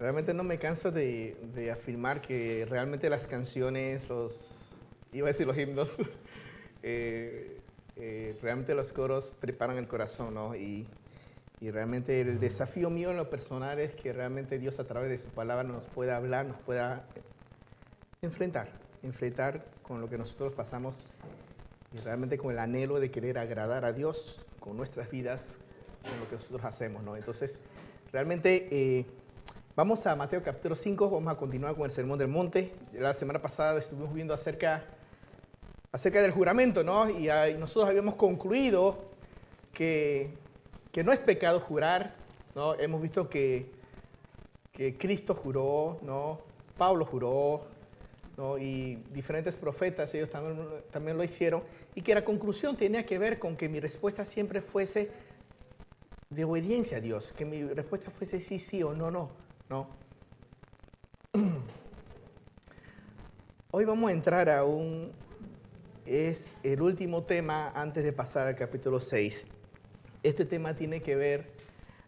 [0.00, 4.32] Realmente no me canso de, de, afirmar que realmente las canciones, los,
[5.12, 5.96] iba a decir los himnos,
[6.84, 7.58] eh,
[7.96, 10.54] eh, realmente los coros preparan el corazón, ¿no?
[10.54, 10.86] Y,
[11.60, 15.18] y, realmente el desafío mío en lo personal es que realmente Dios a través de
[15.18, 17.04] su palabra nos pueda hablar, nos pueda
[18.22, 18.68] enfrentar,
[19.02, 20.94] enfrentar con lo que nosotros pasamos
[21.92, 25.42] y realmente con el anhelo de querer agradar a Dios con nuestras vidas,
[26.08, 27.16] con lo que nosotros hacemos, ¿no?
[27.16, 27.58] Entonces,
[28.12, 28.68] realmente...
[28.70, 29.04] Eh,
[29.78, 32.72] Vamos a Mateo capítulo 5, vamos a continuar con el Sermón del Monte.
[32.94, 34.82] La semana pasada estuvimos viendo acerca,
[35.92, 37.08] acerca del juramento, ¿no?
[37.08, 38.98] Y, nosotros habíamos concluido
[39.72, 40.34] que,
[40.90, 42.10] que, no es pecado jurar,
[42.56, 42.74] ¿no?
[42.74, 43.70] Hemos visto que,
[44.72, 46.40] que Cristo juró, ¿no?
[46.76, 47.62] Pablo juró,
[48.36, 48.58] ¿no?
[48.58, 50.58] Y diferentes profetas, ellos también,
[50.90, 51.62] también lo hicieron.
[51.94, 55.08] Y que la conclusión tenía que ver con que mi respuesta siempre fuese
[56.30, 59.46] de obediencia a Dios, que mi respuesta fuese sí, sí o no, no.
[59.68, 59.86] ¿No?
[63.70, 65.12] Hoy vamos a entrar a un,
[66.06, 69.44] es el último tema antes de pasar al capítulo 6.
[70.22, 71.50] Este tema tiene que ver,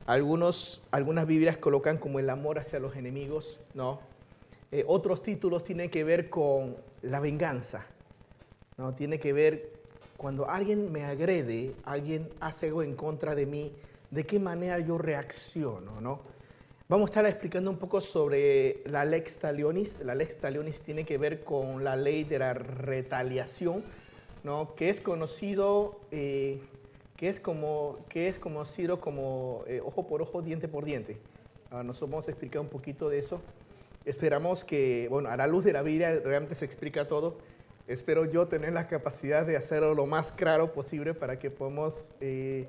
[0.06, 4.00] algunos, algunas Biblias colocan como el amor hacia los enemigos, ¿no?
[4.72, 7.86] Eh, otros títulos tienen que ver con la venganza,
[8.78, 8.94] ¿no?
[8.94, 9.80] Tiene que ver
[10.16, 13.74] cuando alguien me agrede, alguien hace algo en contra de mí,
[14.10, 16.39] de qué manera yo reacciono, ¿no?
[16.90, 20.00] Vamos a estar explicando un poco sobre la lex talionis.
[20.00, 23.84] La lex talionis tiene que ver con la ley de la retaliación,
[24.42, 24.74] ¿no?
[24.74, 26.58] que es conocido, eh,
[27.16, 31.18] que es como, que es conocido como eh, ojo por ojo, diente por diente.
[31.70, 33.40] Ahora nosotros vamos a explicar un poquito de eso.
[34.04, 37.38] Esperamos que, bueno, a la luz de la Biblia realmente se explica todo.
[37.86, 42.66] Espero yo tener la capacidad de hacerlo lo más claro posible para que podamos eh,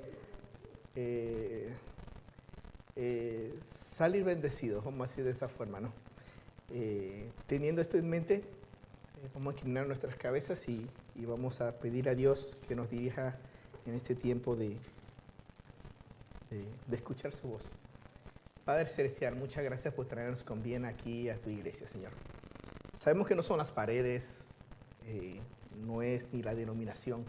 [3.04, 5.92] eh, salir bendecidos, vamos a decir de esa forma, ¿no?
[6.70, 12.08] Eh, teniendo esto en mente, eh, vamos a inclinar nuestras cabezas y, vamos a pedir
[12.10, 13.40] a Dios que nos dirija
[13.88, 14.78] en este tiempo de,
[16.52, 17.64] de, escuchar su voz.
[18.66, 22.12] Padre Celestial, muchas gracias por traernos con bien aquí a tu iglesia, Señor.
[23.00, 24.42] Sabemos que no son las paredes,
[25.84, 27.26] no es ni la denominación.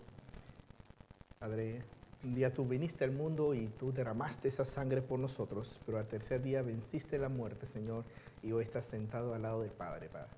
[1.39, 1.83] Padre,
[2.25, 6.07] un día tú viniste al mundo y tú derramaste esa sangre por nosotros, pero al
[6.07, 8.05] tercer día venciste la muerte, Señor,
[8.43, 10.31] y hoy estás sentado al lado del Padre, Padre.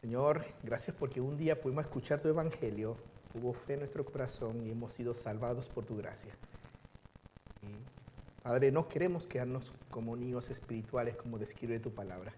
[0.00, 2.96] Señor, gracias porque un día pudimos escuchar tu evangelio,
[3.34, 6.32] hubo fe en nuestro corazón y hemos sido salvados por tu gracia.
[8.42, 12.32] Padre, no queremos quedarnos como niños espirituales como describe tu palabra.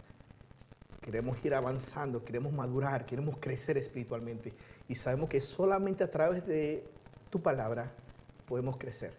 [1.02, 4.54] Queremos ir avanzando, queremos madurar, queremos crecer espiritualmente.
[4.88, 6.88] Y sabemos que solamente a través de
[7.28, 7.92] tu palabra
[8.48, 9.12] podemos crecer.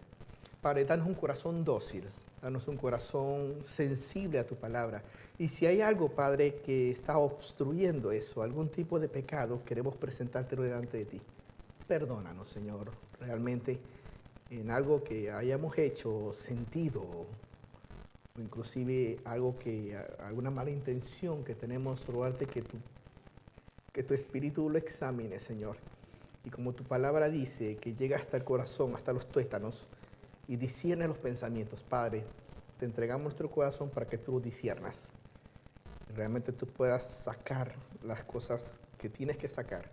[0.62, 2.04] Padre, danos un corazón dócil,
[2.42, 5.04] danos un corazón sensible a tu palabra.
[5.38, 10.64] Y si hay algo, Padre, que está obstruyendo eso, algún tipo de pecado, queremos presentártelo
[10.64, 11.22] delante de ti.
[11.88, 13.80] Perdónanos, Señor, realmente
[14.50, 17.26] en algo que hayamos hecho, sentido, o
[18.38, 22.78] inclusive algo que, alguna mala intención que tenemos, rogarte que tu,
[23.94, 25.78] que tu Espíritu lo examine, Señor
[26.44, 29.88] y como tu palabra dice, que llega hasta el corazón, hasta los tuétanos,
[30.48, 31.84] y discierne los pensamientos.
[31.84, 32.26] Padre,
[32.80, 35.08] te entregamos nuestro corazón para que tú lo disiernas.
[36.16, 39.92] Realmente tú puedas sacar las cosas que tienes que sacar.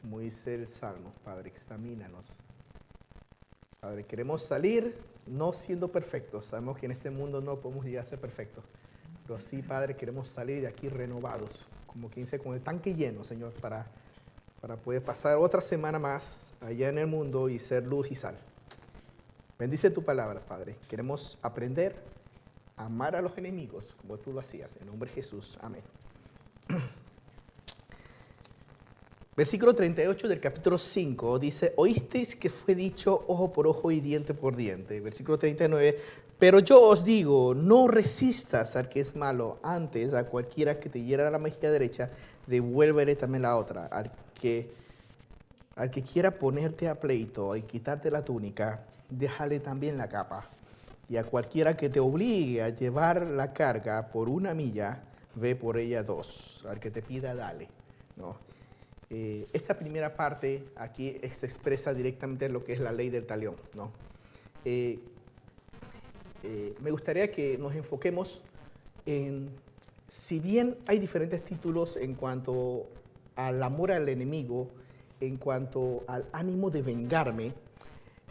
[0.00, 2.26] Como dice el Salmo, Padre, examínanos.
[3.80, 4.96] Padre, queremos salir
[5.26, 6.46] no siendo perfectos.
[6.46, 8.64] Sabemos que en este mundo no podemos llegar a ser perfectos.
[9.26, 13.24] Pero sí, Padre, queremos salir de aquí renovados, como quien dice, con el tanque lleno,
[13.24, 13.86] Señor, para
[14.64, 18.34] para poder pasar otra semana más allá en el mundo y ser luz y sal.
[19.58, 20.76] Bendice tu palabra, Padre.
[20.88, 21.94] Queremos aprender
[22.74, 24.74] a amar a los enemigos como tú lo hacías.
[24.80, 25.58] En nombre de Jesús.
[25.60, 25.82] Amén.
[29.36, 34.32] Versículo 38 del capítulo 5 dice, oísteis que fue dicho ojo por ojo y diente
[34.32, 34.98] por diente.
[34.98, 36.00] Versículo 39,
[36.38, 41.02] pero yo os digo, no resistas al que es malo, antes a cualquiera que te
[41.02, 42.10] hiera la mejilla derecha,
[42.46, 43.88] devuélvele también la otra.
[43.88, 44.10] Al
[45.76, 50.48] al que quiera ponerte a pleito y quitarte la túnica, déjale también la capa.
[51.08, 55.02] Y a cualquiera que te obligue a llevar la carga por una milla,
[55.34, 56.64] ve por ella dos.
[56.68, 57.68] Al que te pida, dale.
[59.10, 63.56] Eh, esta primera parte aquí se expresa directamente lo que es la ley del talión.
[64.64, 64.98] Eh,
[66.42, 68.44] eh, me gustaría que nos enfoquemos
[69.06, 69.50] en,
[70.08, 72.86] si bien hay diferentes títulos en cuanto
[73.36, 74.70] al amor al enemigo,
[75.20, 77.54] en cuanto al ánimo de vengarme,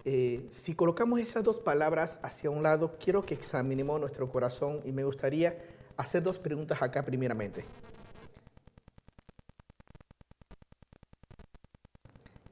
[0.05, 4.91] eh, si colocamos esas dos palabras hacia un lado, quiero que examinemos nuestro corazón y
[4.91, 5.57] me gustaría
[5.95, 7.63] hacer dos preguntas acá primeramente.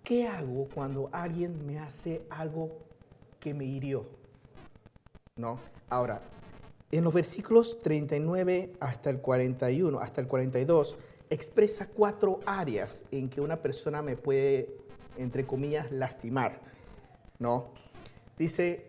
[0.04, 2.80] ¿Qué hago cuando alguien me hace algo
[3.39, 4.06] que me hirió?
[5.36, 5.59] ¿No?
[5.89, 6.21] Ahora,
[6.92, 10.97] en los versículos 39 hasta el 41, hasta el 42,
[11.31, 14.69] expresa cuatro áreas en que una persona me puede,
[15.18, 16.62] entre comillas, lastimar.
[17.42, 17.72] ¿no?
[18.38, 18.86] Dice,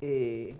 [0.00, 0.56] eh,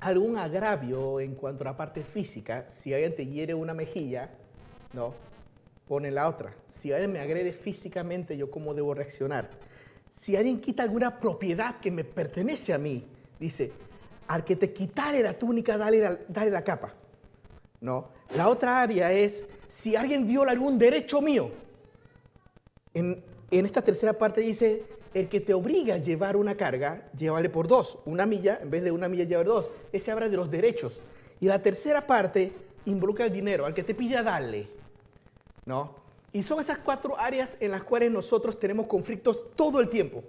[0.00, 4.30] algún agravio en cuanto a la parte física, si alguien te hiere una mejilla,
[4.92, 5.14] ¿no?
[5.86, 6.52] Pone la otra.
[6.68, 9.50] Si alguien me agrede físicamente, ¿yo cómo debo reaccionar?
[10.16, 13.06] Si alguien quita alguna propiedad que me pertenece a mí,
[13.38, 13.70] dice,
[14.26, 16.94] al que te quitare la túnica, dale la, dale la capa.
[17.80, 18.08] ¿No?
[18.34, 21.50] La otra área es, si alguien viola algún derecho mío,
[22.92, 24.84] en, esta tercera parte dice,
[25.14, 27.98] el que te obliga a llevar una carga, llévale por dos.
[28.04, 29.70] Una milla, en vez de una milla, llevar dos.
[29.92, 31.02] Ese habla de los derechos.
[31.40, 32.52] Y la tercera parte
[32.84, 34.68] involucra el dinero, al que te pide darle.
[35.64, 35.94] ¿No?
[36.32, 40.22] Y son esas cuatro áreas en las cuales nosotros tenemos conflictos todo el tiempo.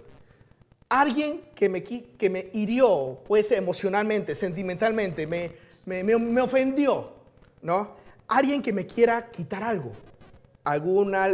[0.88, 5.52] Alguien que me, que me hirió, puede ser emocionalmente, sentimentalmente, me,
[5.84, 7.12] me, me, ofendió,
[7.62, 8.01] ¿no?
[8.32, 9.92] Alguien que me quiera quitar algo,
[10.64, 11.28] alguna,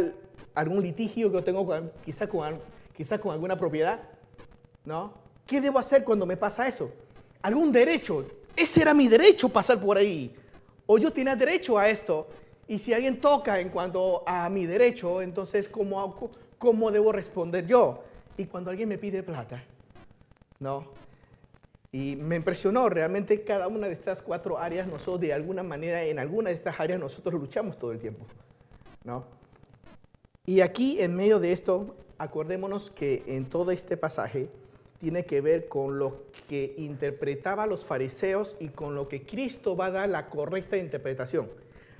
[0.53, 1.65] algún litigio que yo tengo
[2.03, 2.59] quizás con
[2.93, 4.01] quizás con alguna propiedad,
[4.83, 5.13] ¿no?
[5.47, 6.91] ¿Qué debo hacer cuando me pasa eso?
[7.41, 8.27] ¿Algún derecho?
[8.53, 10.35] Ese era mi derecho pasar por ahí.
[10.87, 12.27] O yo tenía derecho a esto.
[12.67, 18.03] Y si alguien toca en cuanto a mi derecho, entonces, ¿cómo, cómo debo responder yo?
[18.35, 19.63] Y cuando alguien me pide plata,
[20.59, 20.98] ¿no?
[21.91, 26.19] Y me impresionó realmente cada una de estas cuatro áreas, nosotros de alguna manera, en
[26.19, 28.25] alguna de estas áreas nosotros luchamos todo el tiempo,
[29.03, 29.25] ¿no?
[30.45, 34.49] Y aquí en medio de esto acordémonos que en todo este pasaje
[34.99, 39.87] tiene que ver con lo que interpretaba los fariseos y con lo que Cristo va
[39.87, 41.49] a dar la correcta interpretación.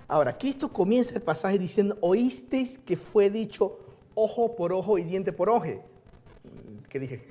[0.07, 3.79] Ahora, Cristo comienza el pasaje diciendo, oísteis que fue dicho
[4.15, 5.83] ojo por ojo y diente por ojo.
[6.89, 7.23] ¿Qué dije?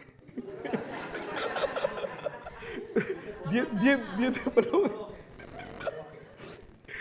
[3.50, 5.12] Diente por ojo.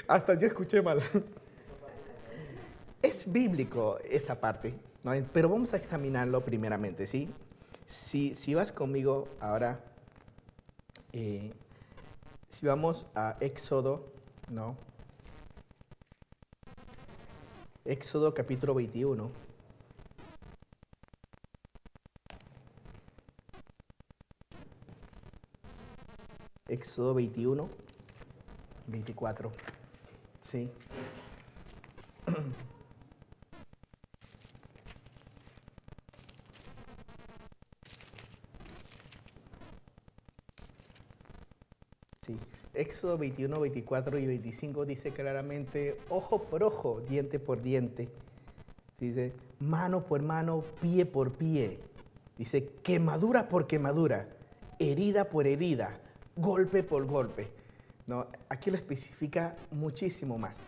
[0.08, 1.00] Hasta yo escuché mal.
[3.02, 4.74] Es bíblico esa parte.
[5.32, 7.30] Pero vamos a examinarlo primeramente, ¿sí?
[7.86, 9.80] Si, si vas conmigo ahora,
[11.14, 11.54] eh,
[12.50, 14.12] si vamos a Éxodo,
[14.50, 14.76] ¿no?
[17.86, 19.47] Éxodo capítulo 21.
[26.68, 27.70] Éxodo 21,
[28.88, 29.52] 24.
[30.42, 30.70] Sí.
[42.74, 48.10] Éxodo 21, 24 y 25 dice claramente, ojo por ojo, diente por diente.
[49.00, 51.80] Dice, mano por mano, pie por pie.
[52.38, 54.28] Dice, quemadura por quemadura,
[54.80, 56.00] herida por herida,
[56.38, 57.50] golpe por golpe.
[58.06, 60.60] No, aquí lo especifica muchísimo más.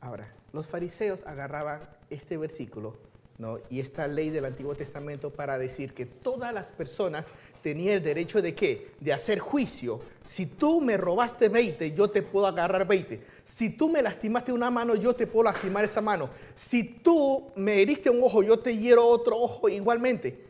[0.00, 2.96] Ahora, los fariseos agarraban este versículo
[3.38, 3.58] ¿no?
[3.68, 7.26] y esta ley del Antiguo Testamento para decir que todas las personas
[7.62, 8.92] tenía el derecho de qué?
[9.00, 10.00] De hacer juicio.
[10.24, 13.20] Si tú me robaste 20, yo te puedo agarrar 20.
[13.44, 16.30] Si tú me lastimaste una mano, yo te puedo lastimar esa mano.
[16.54, 20.44] Si tú me heriste un ojo, yo te hiero otro ojo igualmente.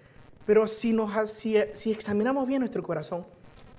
[0.45, 1.57] Pero si, nos, si
[1.91, 3.25] examinamos bien nuestro corazón,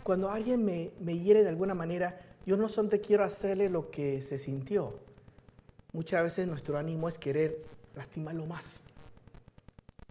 [0.07, 4.21] cuando alguien me, me hiere de alguna manera, yo no solamente quiero hacerle lo que
[4.21, 4.99] se sintió.
[5.91, 8.79] Muchas veces nuestro ánimo es querer lastimarlo más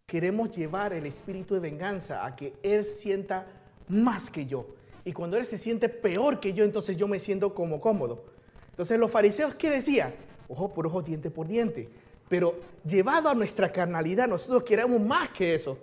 [0.06, 3.46] queremos llevar el espíritu de venganza a que Él sienta
[3.88, 4.66] más que yo.
[5.04, 8.24] Y cuando Él se siente peor que yo, entonces yo me siento como cómodo.
[8.70, 10.14] Entonces los fariseos, ¿qué decían?
[10.48, 11.88] Ojo por ojo, diente por diente.
[12.28, 15.78] Pero llevado a nuestra carnalidad, nosotros queremos más que eso.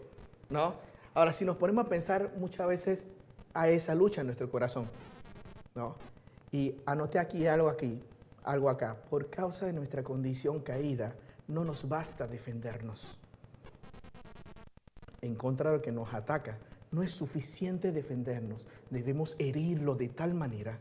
[0.50, 0.75] ¿no?
[1.13, 3.05] Ahora, si nos ponemos a pensar muchas veces
[3.53, 4.88] a esa lucha en nuestro corazón.
[5.75, 5.95] ¿no?
[6.51, 8.01] Y anoté aquí algo aquí,
[8.43, 8.95] algo acá.
[9.10, 11.15] Por causa de nuestra condición caída,
[11.48, 13.17] no nos basta defendernos
[15.22, 16.57] en contra de lo que nos ataca.
[16.91, 20.77] No es suficiente defendernos, debemos herirlo de tal manera,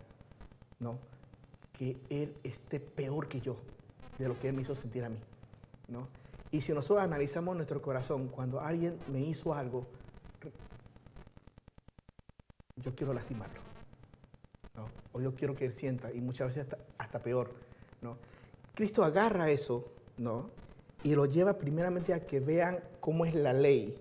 [0.78, 0.98] ¿no?
[1.72, 3.56] Que él esté peor que yo,
[4.18, 5.18] de lo que él me hizo sentir a mí,
[5.88, 6.08] ¿no?
[6.50, 9.86] Y si nosotros analizamos nuestro corazón, cuando alguien me hizo algo,
[12.82, 13.60] yo quiero lastimarlo,
[14.74, 14.88] ¿no?
[15.12, 16.66] O yo quiero que él sienta, y muchas veces
[16.98, 17.50] hasta, peor,
[18.00, 18.16] ¿no?
[18.74, 20.50] Cristo agarra eso, ¿no?
[21.04, 23.98] Y lo lleva primeramente a que vean cómo es la ley,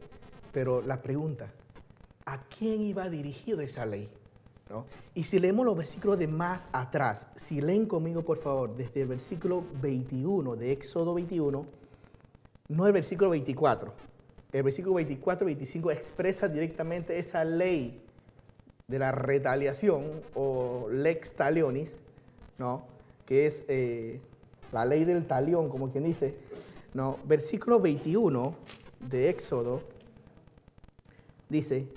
[0.52, 1.50] Pero la pregunta,
[2.26, 4.10] ¿a quién iba dirigida esa ley?
[5.14, 9.08] Y si leemos los versículos de más atrás, si leen conmigo por favor, desde el
[9.08, 11.66] versículo 21 de Éxodo 21,
[12.70, 13.94] no el versículo 24,
[14.54, 18.02] el versículo 24 y 25 expresa directamente esa ley
[18.92, 21.96] de la retaliación o lex talionis,
[22.58, 22.84] ¿no?
[23.26, 24.20] que es eh,
[24.74, 26.36] la ley del talión, como quien dice.
[26.94, 28.54] No, versículo 21
[29.00, 29.82] de Éxodo
[31.48, 31.88] dice,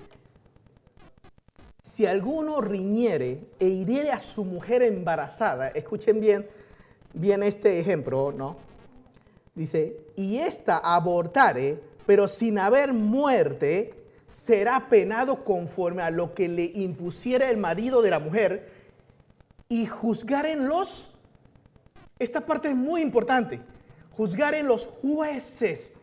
[1.83, 6.47] si alguno riñere e hiriere a su mujer embarazada, escuchen bien,
[7.13, 8.55] bien este ejemplo, ¿no?
[9.53, 14.04] Dice, y ésta abortare, pero sin haber muerte,
[14.43, 18.69] será penado conforme a lo que le impusiera el marido de la mujer
[19.69, 21.11] y juzgar en los,
[22.19, 23.59] esta parte es muy importante,
[24.11, 25.93] juzgar en los jueces.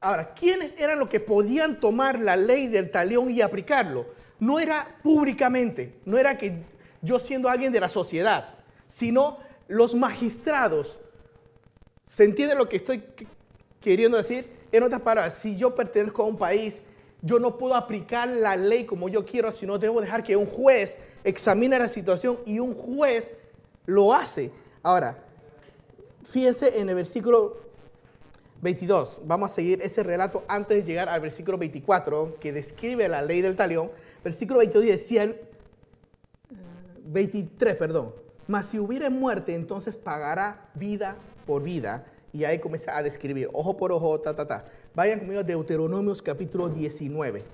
[0.00, 4.06] Ahora, ¿quiénes eran los que podían tomar la ley del talión y aplicarlo?
[4.38, 6.62] no era públicamente, no era que
[7.02, 8.54] yo siendo alguien de la sociedad,
[8.88, 9.38] sino
[9.68, 10.98] los magistrados.
[12.06, 13.02] ¿Se entiende lo que estoy
[13.80, 14.50] queriendo decir?
[14.72, 16.80] En otras palabras, si yo pertenezco a un país,
[17.22, 20.98] yo no puedo aplicar la ley como yo quiero, sino debo dejar que un juez
[21.24, 23.32] examine la situación y un juez
[23.86, 24.50] lo hace.
[24.82, 25.18] Ahora,
[26.24, 27.56] fíjense en el versículo
[28.62, 29.20] 22.
[29.24, 33.40] Vamos a seguir ese relato antes de llegar al versículo 24, que describe la ley
[33.40, 33.90] del talión.
[34.22, 35.34] Versículo 22 decía,
[37.04, 38.12] 23, perdón,
[38.46, 42.06] mas si hubiere muerte, entonces pagará vida por vida.
[42.32, 44.64] Y ahí comienza a describir, ojo por ojo, ta, ta, ta.
[44.96, 47.44] Vayan conmigo a Deuteronomios capítulo 19.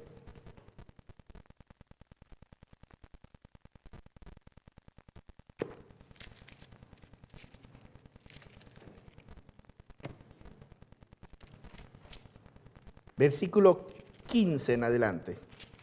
[13.17, 13.89] Versículo
[14.29, 15.37] 15 en adelante.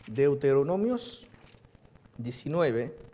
[0.07, 1.27] Deuteronomios
[2.19, 3.08] 19.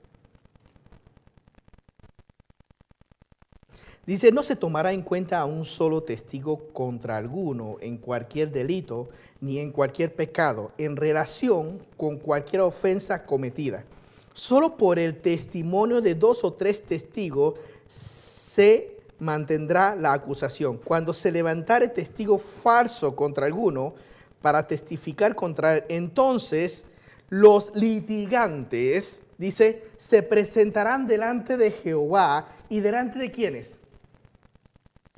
[4.05, 9.09] Dice, no se tomará en cuenta a un solo testigo contra alguno en cualquier delito
[9.41, 13.83] ni en cualquier pecado en relación con cualquier ofensa cometida.
[14.33, 17.55] Solo por el testimonio de dos o tres testigos
[17.89, 20.77] se mantendrá la acusación.
[20.77, 23.95] Cuando se levantare testigo falso contra alguno,
[24.45, 25.83] para testificar contra él.
[25.89, 26.85] Entonces
[27.29, 33.79] los litigantes, dice, se presentarán delante de Jehová y delante de quienes?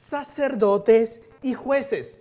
[0.08, 2.18] Sacerdotes y jueces,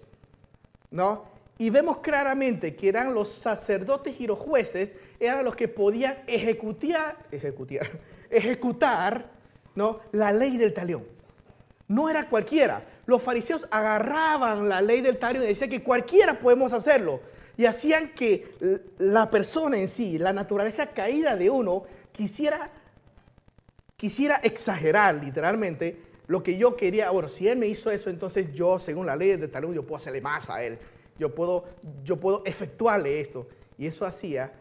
[0.90, 1.24] ¿no?
[1.56, 7.16] Y vemos claramente que eran los sacerdotes y los jueces, eran los que podían ejecutar,
[7.30, 7.90] ejecutar,
[8.30, 9.30] ejecutar
[9.76, 10.00] ¿no?
[10.10, 11.04] la ley del talión.
[11.86, 12.84] No era cualquiera.
[13.06, 17.20] Los fariseos agarraban la ley del talión y decían que cualquiera podemos hacerlo.
[17.56, 22.70] Y hacían que la persona en sí, la naturaleza caída de uno, quisiera,
[23.96, 27.10] quisiera exagerar literalmente lo que yo quería.
[27.10, 29.96] Bueno, si él me hizo eso, entonces yo, según la ley del talión, yo puedo
[29.96, 30.78] hacerle más a él.
[31.18, 31.64] Yo puedo,
[32.04, 33.46] yo puedo efectuarle esto.
[33.78, 34.52] Y eso hacía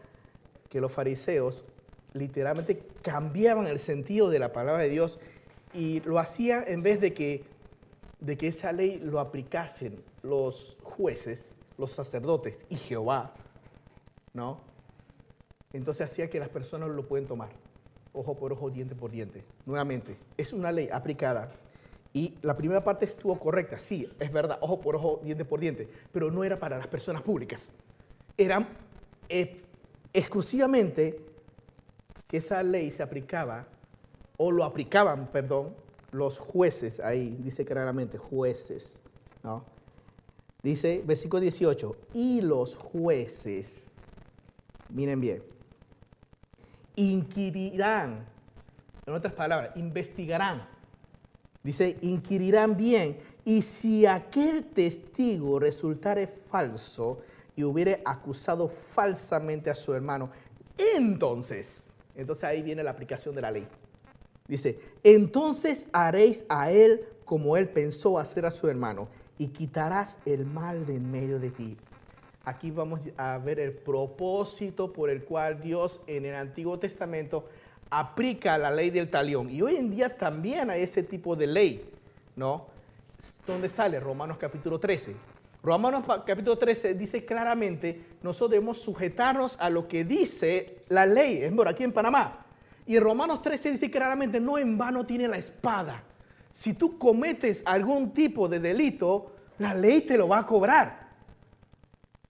[0.68, 1.64] que los fariseos
[2.12, 5.20] literalmente cambiaban el sentido de la palabra de Dios
[5.74, 7.44] y lo hacía en vez de que,
[8.20, 13.34] de que esa ley lo aplicasen los jueces, los sacerdotes y Jehová,
[14.32, 14.60] ¿no?
[15.72, 17.50] Entonces hacía que las personas lo pueden tomar,
[18.16, 19.44] ojo por ojo, diente por diente.
[19.64, 21.52] Nuevamente, es una ley aplicada.
[22.12, 25.88] Y la primera parte estuvo correcta, sí, es verdad, ojo por ojo, diente por diente,
[26.12, 27.70] pero no era para las personas públicas.
[28.38, 28.66] Era
[30.12, 31.20] exclusivamente
[32.26, 33.66] que esa ley se aplicaba
[34.38, 35.74] o lo aplicaban, perdón,
[36.12, 38.98] los jueces, ahí dice claramente, jueces,
[39.42, 39.64] ¿no?
[40.62, 43.92] Dice, versículo 18, y los jueces,
[44.88, 45.42] miren bien,
[46.96, 48.26] inquirirán,
[49.06, 50.66] en otras palabras, investigarán,
[51.62, 57.20] dice, inquirirán bien, y si aquel testigo resultare falso
[57.54, 60.30] y hubiere acusado falsamente a su hermano,
[60.96, 63.66] entonces, entonces ahí viene la aplicación de la ley.
[64.48, 70.46] Dice, entonces haréis a él como él pensó hacer a su hermano y quitarás el
[70.46, 71.76] mal de en medio de ti.
[72.46, 77.48] Aquí vamos a ver el propósito por el cual Dios en el Antiguo Testamento
[77.90, 79.50] aplica la ley del talión.
[79.50, 81.90] Y hoy en día también hay ese tipo de ley,
[82.36, 82.68] ¿no?
[83.48, 83.98] ¿Dónde sale?
[83.98, 85.16] Romanos capítulo 13.
[85.60, 91.38] Romanos capítulo 13 dice claramente, nosotros debemos sujetarnos a lo que dice la ley.
[91.38, 92.46] Es por aquí en Panamá.
[92.86, 96.04] Y en Romanos 13 dice claramente, no en vano tiene la espada.
[96.52, 101.05] Si tú cometes algún tipo de delito, la ley te lo va a cobrar.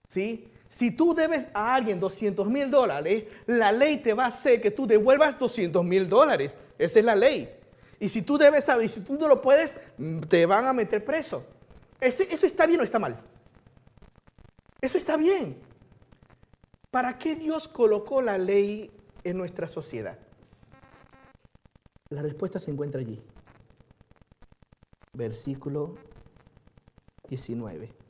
[0.08, 0.48] ¿Sí?
[0.68, 4.70] Si tú debes a alguien 200 mil dólares, la ley te va a hacer que
[4.70, 6.56] tú devuelvas 200 mil dólares.
[6.78, 7.50] Esa es la ley.
[7.98, 11.04] Y si tú debes saber, si tú no lo puedes, mm, te van a meter
[11.04, 11.44] preso.
[12.00, 13.18] ¿Eso está bien o está mal?
[14.80, 15.56] Eso está bien.
[16.90, 18.90] ¿Para qué Dios colocó la ley
[19.25, 20.18] en nuestra sociedad?
[22.10, 23.22] La respuesta se encuentra allí.
[25.12, 25.94] Versículo
[27.28, 28.05] 19.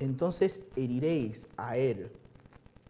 [0.00, 2.10] Entonces heriréis a él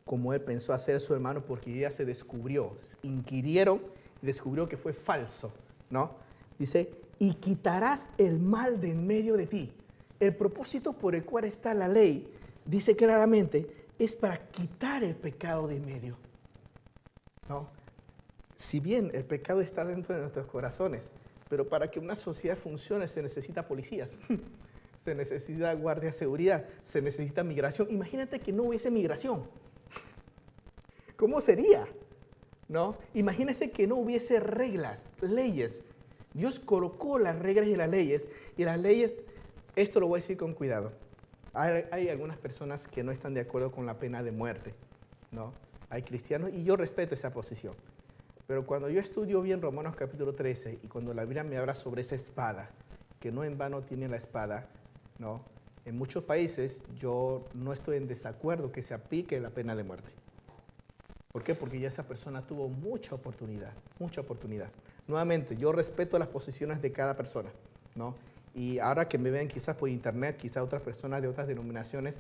[0.05, 3.83] como él pensó hacer a su hermano porque ya se descubrió, inquirieron
[4.23, 5.53] y descubrió que fue falso,
[5.91, 6.13] ¿no?
[6.59, 9.71] Dice, y quitarás el mal de en medio de ti.
[10.19, 12.27] El propósito por el cual está la ley,
[12.65, 13.67] dice claramente,
[13.99, 16.17] es para quitar el pecado de en medio.
[17.49, 17.69] ¿no?
[18.57, 21.11] Si bien el pecado está dentro de nuestros corazones,
[21.49, 24.19] pero para que una sociedad funcione se necesita policías,
[25.09, 27.89] se necesita guardia de seguridad, se necesita migración.
[27.91, 29.45] Imagínate que no hubiese migración.
[31.17, 31.87] ¿Cómo sería?
[32.69, 32.97] ¿No?
[33.15, 35.83] Imagínese que no hubiese reglas, leyes.
[36.35, 39.17] Dios colocó las reglas y las leyes, y las leyes,
[39.77, 40.93] esto lo voy a decir con cuidado.
[41.55, 44.75] Hay, algunas personas que no están de acuerdo con la pena de muerte,
[45.33, 45.55] ¿no?
[45.89, 47.75] Hay cristianos, y yo respeto esa posición.
[48.47, 52.03] Pero cuando yo estudio bien Romanos capítulo 13, y cuando la Biblia me habla sobre
[52.03, 52.71] esa espada,
[53.19, 54.69] que no en vano tiene la espada,
[55.19, 55.43] ¿no?
[55.85, 60.11] En muchos países yo no estoy en desacuerdo que se aplique la pena de muerte.
[61.33, 61.55] ¿Por qué?
[61.55, 64.71] Porque ya esa persona tuvo mucha oportunidad, mucha oportunidad.
[65.07, 67.51] Nuevamente, yo respeto las posiciones de cada persona,
[67.95, 68.15] ¿no?
[68.55, 72.17] Y ahora que me ven quizás por internet, quizás otras personas de otras denominaciones,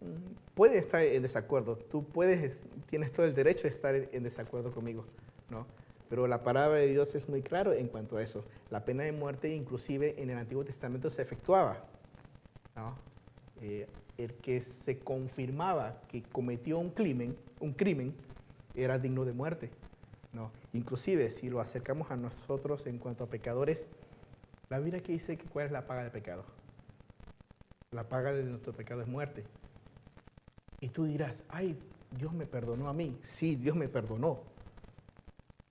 [0.00, 1.76] mm, pueden estar en desacuerdo.
[1.76, 2.60] Tú puedes,
[2.90, 5.04] tienes todo el derecho de estar en desacuerdo conmigo,
[5.50, 5.66] ¿no?
[6.08, 8.44] Pero la palabra de Dios es muy claro en cuanto a eso.
[8.70, 11.84] La pena de muerte inclusive en el Antiguo Testamento se efectuaba,
[12.76, 12.94] ¿no?
[13.60, 13.86] Eh,
[14.18, 18.14] el que se confirmaba que cometió un crimen, un crimen
[18.74, 19.70] era digno de muerte.
[20.32, 20.52] ¿no?
[20.72, 23.86] Inclusive si lo acercamos a nosotros en cuanto a pecadores,
[24.68, 26.44] la Biblia que dice que cuál es la paga del pecado.
[27.92, 29.44] La paga de nuestro pecado es muerte.
[30.80, 31.78] Y tú dirás, ay,
[32.10, 33.18] Dios me perdonó a mí.
[33.22, 34.40] Sí, Dios me perdonó.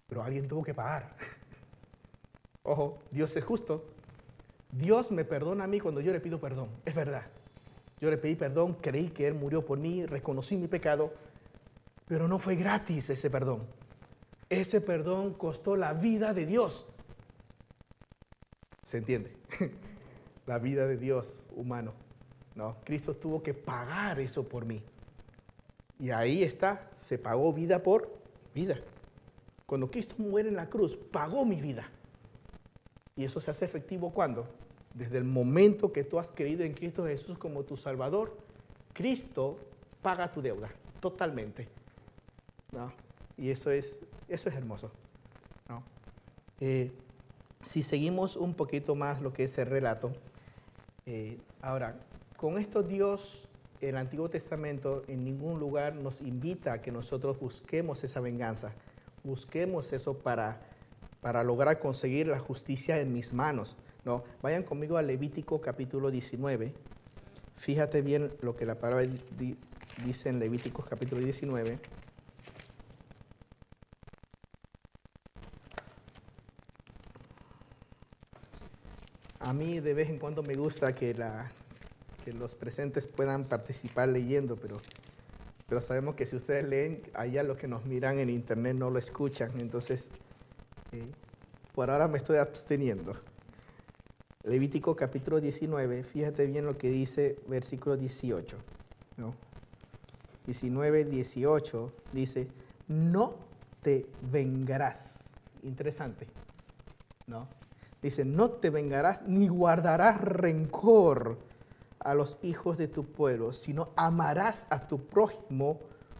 [0.08, 1.16] Pero alguien tuvo que pagar.
[2.64, 3.95] Ojo, Dios es justo.
[4.78, 6.70] Dios me perdona a mí cuando yo le pido perdón.
[6.84, 7.26] Es verdad.
[8.02, 11.14] Yo le pedí perdón, creí que Él murió por mí, reconocí mi pecado,
[12.08, 13.66] pero no fue gratis ese perdón.
[14.50, 16.88] Ese perdón costó la vida de Dios.
[18.84, 19.34] ¿Se entiende?
[20.46, 21.94] la vida de Dios humano.
[22.54, 24.84] No, Cristo tuvo que pagar eso por mí.
[26.00, 28.14] Y ahí está, se pagó vida por
[28.54, 28.78] vida.
[29.66, 31.90] Cuando Cristo muere en la cruz, pagó mi vida.
[33.16, 34.48] Y eso se hace efectivo cuando?
[34.96, 38.36] Desde el momento que tú has creído en Cristo Jesús como tu Salvador,
[38.94, 39.60] Cristo
[40.02, 41.68] paga tu deuda totalmente.
[43.38, 44.92] Y eso es, eso es hermoso.
[46.62, 46.92] Eh,
[47.66, 50.14] si seguimos un poquito más lo que es el relato,
[51.06, 52.00] eh, ahora,
[52.38, 53.50] con esto Dios,
[53.82, 58.72] el Antiguo Testamento, en ningún lugar nos invita a que nosotros busquemos esa venganza,
[59.24, 60.62] busquemos eso para,
[61.20, 63.76] para lograr conseguir la justicia en mis manos.
[64.06, 66.74] No, vayan conmigo a Levítico capítulo 19.
[67.58, 69.08] Fíjate bien lo que la palabra
[70.06, 71.80] dice en Levítico capítulo 19.
[79.40, 81.52] A mí de vez en cuando me gusta que, la,
[82.24, 84.82] que los presentes puedan participar leyendo, pero,
[85.68, 89.00] pero sabemos que si ustedes leen, allá los que nos miran en internet no lo
[89.00, 90.10] escuchan, entonces
[90.92, 91.12] eh,
[91.74, 93.16] por ahora me estoy absteniendo.
[94.46, 98.58] Levítico capítulo 19, fíjate bien lo que dice versículo 18.
[99.18, 99.34] ¿no?
[100.46, 102.48] 19, 18 dice,
[102.88, 103.34] no
[103.82, 105.14] te vengarás.
[105.64, 106.28] Interesante,
[107.26, 107.48] ¿no?
[108.04, 111.40] Dice, no te vengarás ni guardarás rencor
[112.00, 115.80] a los hijos de tu pueblo, sino amarás a tu prójimo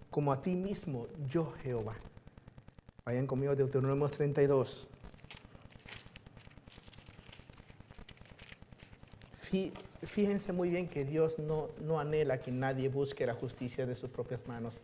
[0.10, 1.94] como a ti mismo, yo Jehová.
[3.06, 4.90] Vayan conmigo Deuteronomio 32.
[10.04, 14.10] Fíjense muy bien que Dios no, no anhela que nadie busque la justicia de sus
[14.10, 14.76] propias manos.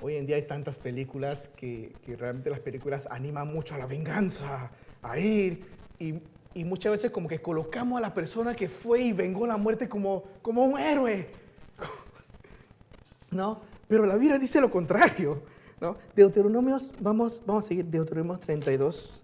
[0.00, 3.86] Hoy en día hay tantas películas que, que realmente las películas animan mucho a la
[3.86, 4.70] venganza,
[5.02, 5.64] a ir,
[5.98, 6.14] y,
[6.52, 9.88] y, muchas veces como que colocamos a la persona que fue y vengó la muerte
[9.88, 11.28] como, como un héroe.
[13.30, 13.60] ¿No?
[13.88, 15.42] Pero la Biblia dice lo contrario.
[15.80, 15.96] ¿no?
[16.14, 19.22] Deuteronomios, vamos, vamos a seguir, Deuteronomios 32.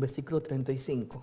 [0.00, 1.22] Versículo 35.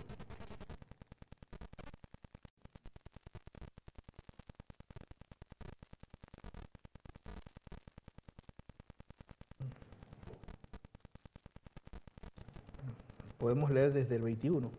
[13.38, 14.71] Podemos leer desde el 21.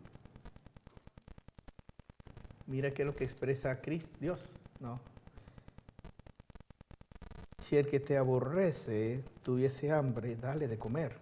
[2.67, 4.45] Mira qué es lo que expresa Cristo, Dios,
[4.81, 5.01] ¿no?
[7.59, 11.17] Si el que te aborrece tuviese hambre, dale de comer.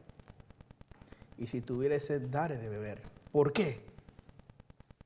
[1.39, 3.03] Y si tuviera sed, dale de beber.
[3.33, 3.81] ¿Por qué?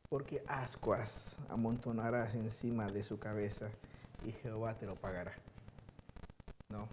[0.09, 3.71] Porque ascuas amontonarás encima de su cabeza
[4.25, 5.35] y Jehová te lo pagará.
[6.69, 6.89] ¿No?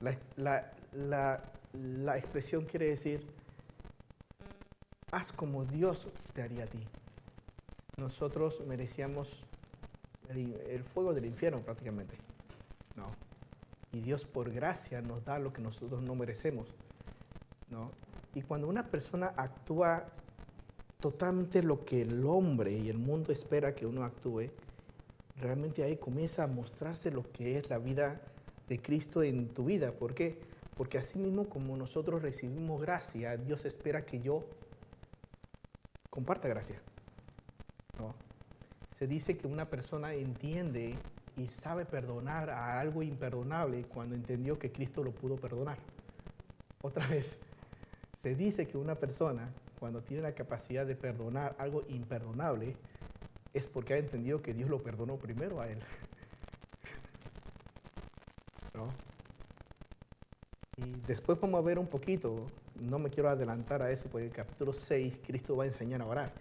[0.00, 3.26] La, la, la expresión quiere decir,
[5.12, 6.84] haz como Dios te haría a ti.
[7.96, 9.44] Nosotros merecíamos
[10.28, 12.16] el, el, fuego del infierno prácticamente.
[12.94, 13.10] No.
[13.92, 16.68] Y Dios por gracia nos da lo que nosotros no merecemos.
[17.70, 17.90] ¿no?
[18.36, 20.10] Y cuando una persona actúa
[21.00, 24.50] totalmente lo que el hombre y el mundo espera que uno actúe,
[25.38, 28.20] realmente ahí comienza a mostrarse lo que es la vida
[28.68, 29.92] de Cristo en tu vida.
[29.92, 30.38] ¿Por qué?
[30.76, 34.44] Porque así mismo como nosotros recibimos gracia, Dios espera que yo
[36.10, 36.78] comparta gracia.
[38.98, 40.94] Se dice que una persona entiende
[41.38, 45.78] y sabe perdonar a algo imperdonable cuando entendió que Cristo lo pudo perdonar.
[46.82, 47.38] Otra vez,
[48.26, 52.74] se dice que una persona cuando tiene la capacidad de perdonar algo imperdonable
[53.54, 55.78] es porque ha entendido que Dios lo perdonó primero a él.
[58.74, 58.88] ¿No?
[60.76, 62.48] Y después vamos a ver un poquito,
[62.80, 66.06] no me quiero adelantar a eso, porque el capítulo 6 Cristo va a enseñar a
[66.06, 66.32] orar.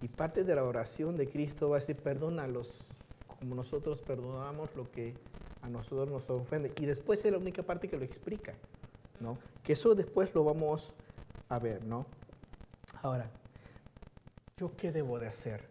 [0.00, 2.94] Y parte de la oración de Cristo va a decir, perdónalos
[3.26, 5.14] como nosotros perdonamos lo que
[5.60, 6.72] a nosotros nos ofende.
[6.76, 8.54] Y después es la única parte que lo explica,
[9.18, 9.38] ¿no?
[9.64, 10.94] Que eso después lo vamos
[11.52, 12.06] a ver, ¿no?
[13.02, 13.30] Ahora,
[14.56, 15.62] ¿yo qué debo de hacer?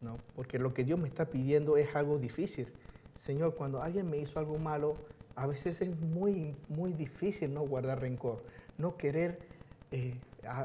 [0.00, 0.18] ¿No?
[0.34, 2.66] Porque lo que Dios me está pidiendo es algo difícil.
[3.14, 4.96] Señor, cuando alguien me hizo algo malo,
[5.36, 8.42] a veces es muy, muy difícil no guardar rencor,
[8.76, 9.38] no querer
[9.92, 10.18] eh,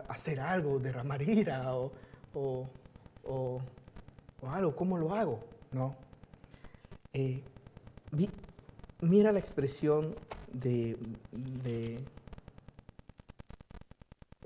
[0.08, 1.92] hacer algo, derramar ira o,
[2.34, 2.68] o,
[3.24, 3.62] o,
[4.50, 4.76] algo.
[4.76, 5.42] ¿Cómo lo hago?
[5.72, 5.96] ¿No?
[7.14, 7.44] Eh,
[9.02, 10.16] mira la expresión
[10.52, 10.98] de,
[11.32, 12.04] de,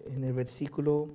[0.08, 1.10] en el versículo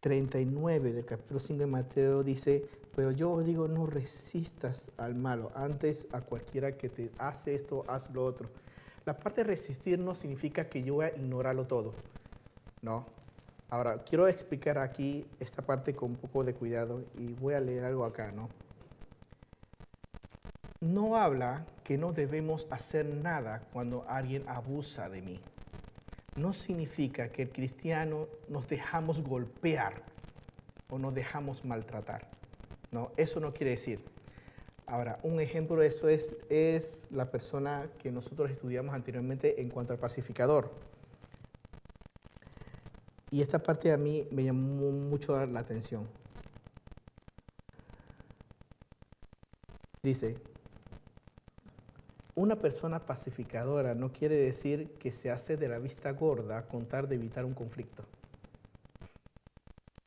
[0.00, 6.06] 39 del capítulo 5 de Mateo dice, pero yo digo, no resistas al malo, antes
[6.12, 8.48] a cualquiera que te hace esto, haz lo otro.
[9.04, 11.94] La parte de resistir no significa que yo voy a ignorarlo todo,
[12.82, 13.06] ¿no?
[13.68, 17.84] Ahora, quiero explicar aquí esta parte con un poco de cuidado y voy a leer
[17.84, 18.48] algo acá, ¿no?
[20.80, 25.40] no habla que no debemos hacer nada cuando alguien abusa de mí.
[26.40, 30.02] No significa que el cristiano nos dejamos golpear
[30.88, 32.30] o nos dejamos maltratar.
[32.90, 34.02] No, eso no quiere decir.
[34.86, 39.92] Ahora, un ejemplo de eso es, es la persona que nosotros estudiamos anteriormente en cuanto
[39.92, 40.72] al pacificador.
[43.30, 46.08] Y esta parte a mí me llamó mucho la atención.
[50.02, 50.38] Dice,
[52.40, 57.06] una persona pacificadora no quiere decir que se hace de la vista gorda con tal
[57.06, 58.02] de evitar un conflicto.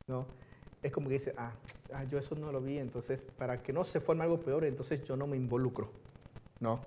[0.07, 0.25] ¿No?
[0.81, 1.53] Es como que dice, ah,
[1.93, 5.03] ah, yo eso no lo vi, entonces para que no se forme algo peor, entonces
[5.03, 5.91] yo no me involucro.
[6.59, 6.81] ¿No?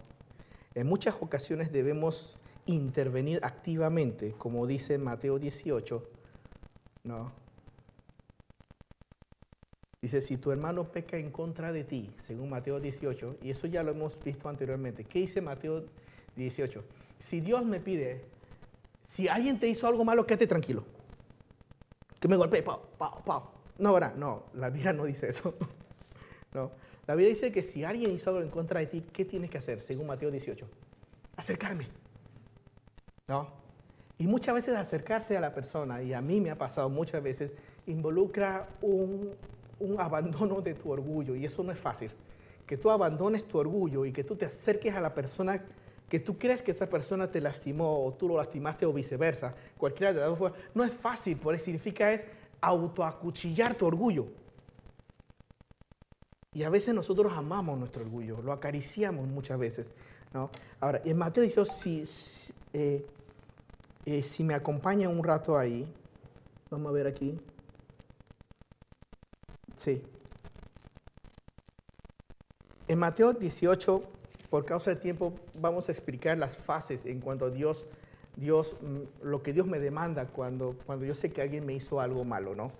[0.74, 6.02] En muchas ocasiones debemos intervenir activamente, como dice Mateo 18,
[7.04, 7.45] ¿no?
[10.06, 13.82] Dice, si tu hermano peca en contra de ti, según Mateo 18, y eso ya
[13.82, 15.02] lo hemos visto anteriormente.
[15.02, 15.82] ¿Qué dice Mateo
[16.36, 16.84] 18?
[17.18, 18.24] Si Dios me pide,
[19.04, 20.84] si alguien te hizo algo malo, quédate tranquilo.
[22.20, 23.50] Que me golpee, pau, pau, pau.
[23.78, 25.56] No, ahora, no, la Biblia no dice eso.
[26.54, 26.70] no,
[27.08, 29.58] la Biblia dice que si alguien hizo algo en contra de ti, ¿qué tienes que
[29.58, 30.68] hacer, según Mateo 18?
[31.34, 31.88] Acercarme.
[33.26, 33.48] ¿No?
[34.18, 37.50] Y muchas veces acercarse a la persona, y a mí me ha pasado muchas veces,
[37.88, 39.34] involucra un,
[39.78, 42.10] un abandono de tu orgullo y eso no es fácil.
[42.66, 45.62] Que tú abandones tu orgullo y que tú te acerques a la persona
[46.08, 50.12] que tú crees que esa persona te lastimó o tú lo lastimaste o viceversa, cualquiera
[50.12, 52.24] de las dos no es fácil, por eso significa es
[52.60, 54.26] autoacuchillar tu orgullo.
[56.52, 59.92] Y a veces nosotros amamos nuestro orgullo, lo acariciamos muchas veces.
[60.32, 60.50] ¿no?
[60.80, 62.04] Ahora, en Mateo dice, si,
[62.72, 63.04] eh,
[64.06, 65.86] eh, si me acompaña un rato ahí,
[66.70, 67.38] vamos a ver aquí.
[69.87, 70.03] Sí.
[72.88, 74.03] En Mateo 18,
[74.51, 77.87] por causa del tiempo, vamos a explicar las fases en cuanto Dios
[78.35, 82.01] Dios, mm, lo que Dios me demanda cuando, cuando yo sé que alguien me hizo
[82.01, 82.72] algo malo, ¿no?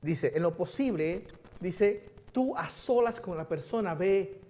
[0.00, 1.26] Dice, en lo posible,
[1.60, 4.40] dice, tú a solas con la persona ve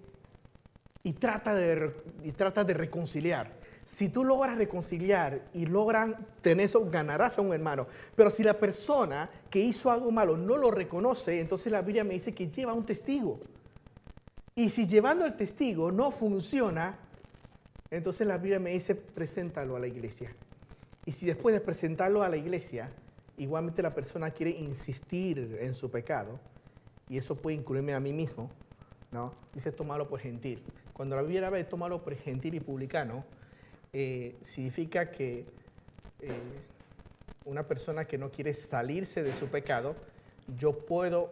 [1.03, 1.93] y trata de,
[2.23, 3.51] y trata de reconciliar.
[3.85, 7.87] Si tú logras reconciliar y logran tener eso, ganarás a un hermano.
[8.15, 12.13] Pero si la persona que hizo algo malo no lo reconoce, entonces la Biblia me
[12.13, 13.39] dice que lleva un testigo.
[14.55, 16.97] Y si llevando el testigo no funciona,
[17.91, 20.33] entonces la Biblia me dice, preséntalo a la iglesia.
[21.05, 22.89] Y si después de presentarlo a la iglesia,
[23.37, 26.39] igualmente la persona quiere insistir en su pecado,
[27.09, 28.49] y eso puede incluirme a mí mismo,
[29.11, 29.33] ¿no?
[29.53, 30.63] Dice, tómalo por gentil.
[30.93, 33.25] Cuando la Biblia ve tómalo por gentil y publicano,
[33.93, 35.45] eh, significa que
[36.19, 36.33] eh,
[37.45, 39.95] una persona que no quiere salirse de su pecado,
[40.57, 41.29] yo puedo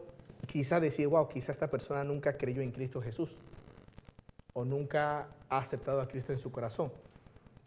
[0.47, 3.35] quizás decir, wow, quizás esta persona nunca creyó en Cristo Jesús
[4.53, 6.91] o nunca ha aceptado a Cristo en su corazón.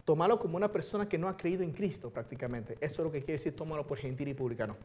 [0.04, 2.74] Tómalo como una persona que no ha creído en Cristo prácticamente.
[2.80, 4.76] Eso es lo que quiere decir tómalo por gentil y publicano.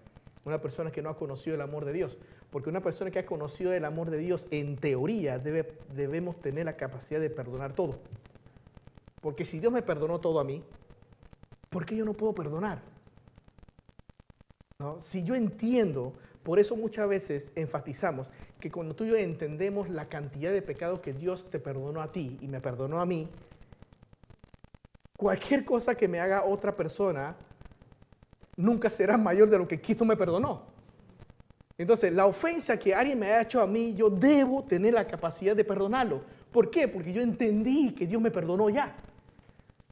[0.46, 2.18] Una persona que no ha conocido el amor de Dios.
[2.50, 6.66] Porque una persona que ha conocido el amor de Dios, en teoría, debe, debemos tener
[6.66, 8.00] la capacidad de perdonar todo.
[9.22, 10.64] Porque si Dios me perdonó todo a mí,
[11.70, 12.82] ¿por qué yo no puedo perdonar?
[14.80, 15.02] ¿No?
[15.02, 20.08] Si yo entiendo, por eso muchas veces enfatizamos que cuando tú y yo entendemos la
[20.08, 23.28] cantidad de pecados que Dios te perdonó a ti y me perdonó a mí,
[25.18, 27.36] cualquier cosa que me haga otra persona
[28.56, 30.64] nunca será mayor de lo que Cristo me perdonó.
[31.78, 35.56] Entonces, la ofensa que alguien me ha hecho a mí, yo debo tener la capacidad
[35.56, 36.22] de perdonarlo.
[36.52, 36.90] ¿Por qué?
[36.90, 38.98] Porque yo entendí que Dios me perdonó ya.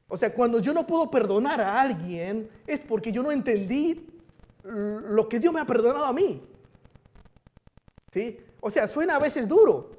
[0.08, 4.06] O sea, cuando yo no puedo perdonar a alguien es porque yo no entendí
[4.64, 6.42] lo que Dios me ha perdonado a mí.
[8.12, 8.40] ¿Sí?
[8.60, 9.90] O sea, suena a veces duro,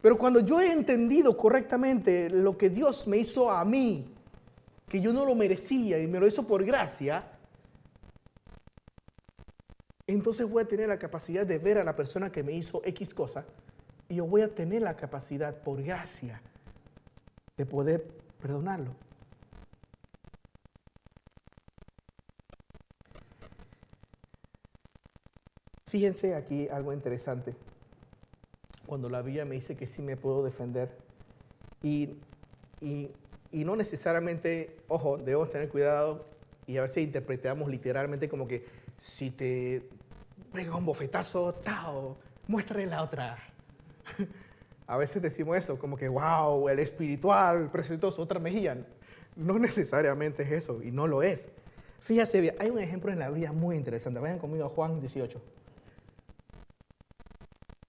[0.00, 4.14] pero cuando yo he entendido correctamente lo que Dios me hizo a mí,
[4.88, 7.24] que yo no lo merecía y me lo hizo por gracia,
[10.06, 13.12] entonces voy a tener la capacidad de ver a la persona que me hizo X
[13.12, 13.44] cosa
[14.08, 16.42] y yo voy a tener la capacidad por gracia
[17.56, 18.08] de poder
[18.40, 18.94] perdonarlo.
[25.90, 27.56] Fíjense aquí algo interesante.
[28.86, 30.88] Cuando la Biblia me dice que sí me puedo defender.
[31.82, 32.10] Y,
[32.80, 33.10] y,
[33.52, 36.26] no necesariamente, ojo, debemos tener cuidado
[36.68, 38.64] y a veces interpretamos literalmente como que
[38.98, 39.82] si te
[40.52, 43.38] pega un bofetazo, tao, muéstrale la otra.
[44.90, 48.76] A veces decimos eso, como que, wow, el espiritual presentó su otra mejilla.
[49.36, 51.48] No necesariamente es eso, y no lo es.
[52.00, 54.18] Fíjese bien, hay un ejemplo en la Biblia muy interesante.
[54.18, 55.40] Vayan conmigo a Juan 18.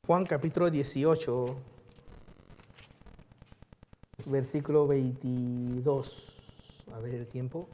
[0.06, 1.56] Juan capítulo 18,
[4.28, 6.38] versículo 22.
[6.94, 7.68] A ver el tiempo.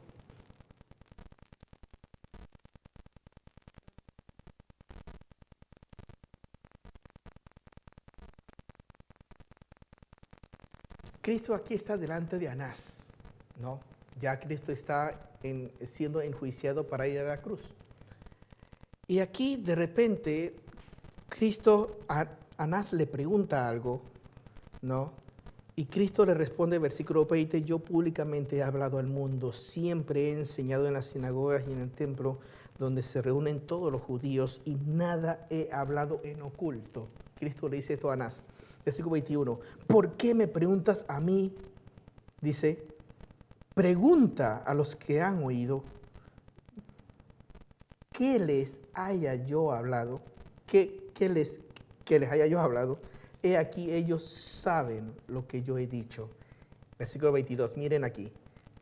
[11.28, 12.94] Cristo aquí está delante de Anás,
[13.60, 13.80] ¿no?
[14.18, 15.28] Ya Cristo está
[15.84, 17.74] siendo enjuiciado para ir a la cruz.
[19.06, 20.56] Y aquí de repente
[21.28, 24.00] Cristo, a Anás le pregunta algo,
[24.80, 25.12] ¿no?
[25.76, 30.86] Y Cristo le responde, versículo 20, yo públicamente he hablado al mundo, siempre he enseñado
[30.88, 32.38] en las sinagogas y en el templo
[32.78, 37.10] donde se reúnen todos los judíos y nada he hablado en oculto.
[37.38, 38.44] Cristo le dice esto a Anás
[38.84, 41.54] versículo 21, ¿por qué me preguntas a mí?
[42.40, 42.86] Dice,
[43.74, 45.84] pregunta a los que han oído,
[48.12, 50.20] ¿qué les haya yo hablado?
[50.66, 51.60] ¿Qué, les,
[52.04, 52.98] que les haya yo hablado?
[53.42, 56.30] He aquí, ellos saben lo que yo he dicho.
[56.98, 58.32] Versículo 22, miren aquí.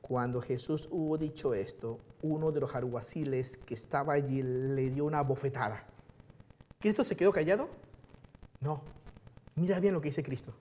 [0.00, 5.22] Cuando Jesús hubo dicho esto, uno de los alguaciles que estaba allí le dio una
[5.22, 5.84] bofetada.
[6.78, 7.68] ¿Cristo se quedó callado?
[8.60, 8.82] No,
[9.56, 10.54] Mira bien lo que dice Cristo.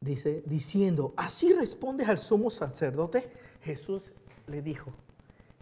[0.00, 3.30] Dice, diciendo, así respondes al sumo sacerdote.
[3.62, 4.12] Jesús
[4.46, 4.92] le dijo,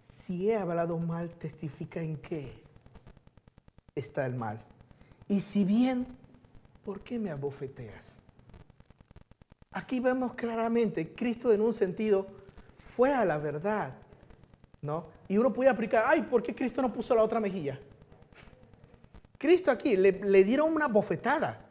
[0.07, 2.51] si he hablado mal, testifica en qué
[3.95, 4.61] está el mal.
[5.27, 6.05] Y si bien,
[6.83, 8.13] ¿por qué me abofeteas?
[9.71, 12.27] Aquí vemos claramente, Cristo en un sentido
[12.79, 13.93] fue a la verdad,
[14.81, 15.07] ¿no?
[15.27, 17.79] Y uno puede aplicar, ay, ¿por qué Cristo no puso la otra mejilla?
[19.45, 21.61] Cristo aquí le, dieron una bofetada.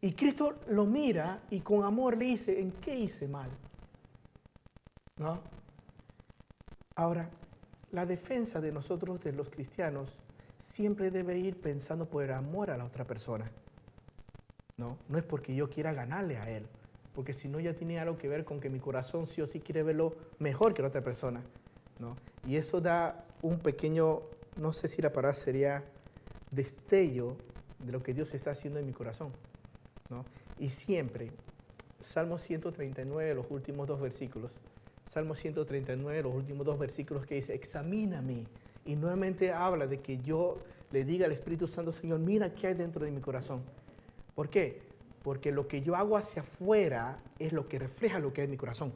[0.00, 3.50] Y Cristo lo mira y con amor le dice, ¿en qué hice mal?
[5.16, 5.38] ¿No?
[6.96, 7.30] Ahora,
[7.92, 10.18] la defensa de nosotros, de los cristianos,
[10.58, 13.48] siempre debe ir pensando por el amor a la otra persona.
[14.76, 14.98] ¿No?
[15.08, 16.66] No es porque yo quiera ganarle a él,
[17.14, 19.60] porque si no ya tiene algo que ver con que mi corazón sí o sí
[19.60, 21.42] quiere verlo mejor que la otra persona.
[22.00, 22.16] ¿no?
[22.44, 24.22] Y eso da un pequeño,
[24.56, 25.84] no sé si la palabra sería
[26.50, 27.36] destello
[27.78, 29.32] de lo que Dios está haciendo en mi corazón.
[30.10, 30.24] ¿no?
[30.58, 31.30] Y siempre,
[32.00, 34.52] Salmo 139, los últimos dos versículos,
[35.10, 38.44] Salmo 139, los últimos dos versículos que dice, examíname.
[38.84, 40.58] Y nuevamente habla de que yo
[40.90, 43.62] le diga al Espíritu Santo, Señor, mira qué hay dentro de mi corazón.
[44.34, 44.80] ¿Por qué?
[45.22, 48.50] Porque lo que yo hago hacia afuera es lo que refleja lo que hay en
[48.50, 48.92] mi corazón.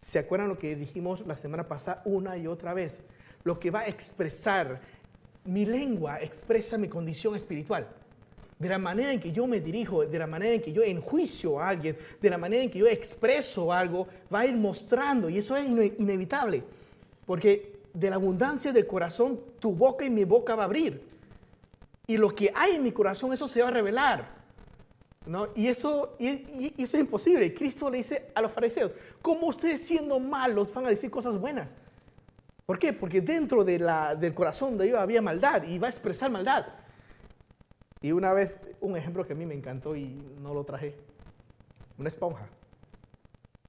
[0.00, 3.00] ¿Se acuerdan lo que dijimos la semana pasada una y otra vez?
[3.44, 4.80] Lo que va a expresar,
[5.48, 7.88] mi lengua expresa mi condición espiritual.
[8.58, 11.58] De la manera en que yo me dirijo, de la manera en que yo enjuicio
[11.58, 15.28] a alguien, de la manera en que yo expreso algo, va a ir mostrando.
[15.28, 15.66] Y eso es
[15.98, 16.64] inevitable.
[17.24, 21.00] Porque de la abundancia del corazón, tu boca y mi boca va a abrir.
[22.06, 24.36] Y lo que hay en mi corazón, eso se va a revelar.
[25.24, 25.48] ¿no?
[25.54, 27.54] Y, eso, y, eso es imposible.
[27.54, 31.70] Cristo le dice a los fariseos, ¿cómo ustedes siendo malos van a decir cosas buenas?
[32.68, 32.92] ¿Por qué?
[32.92, 36.66] Porque dentro del corazón de ellos había maldad y va a expresar maldad.
[38.02, 40.94] Y una vez, un ejemplo que a mí me encantó y no lo traje,
[41.96, 42.46] una esponja.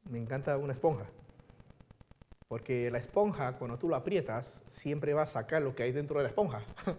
[0.10, 1.06] Me encanta una esponja.
[2.50, 6.18] Porque la esponja, cuando tú la aprietas, siempre va a sacar lo que hay dentro
[6.18, 6.62] de la esponja.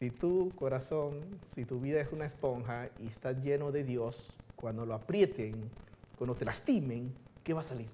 [0.00, 1.20] si tu corazón,
[1.54, 5.70] si tu vida es una esponja y está lleno de Dios, cuando lo aprieten,
[6.18, 7.90] cuando te lastimen, ¿qué va a salir?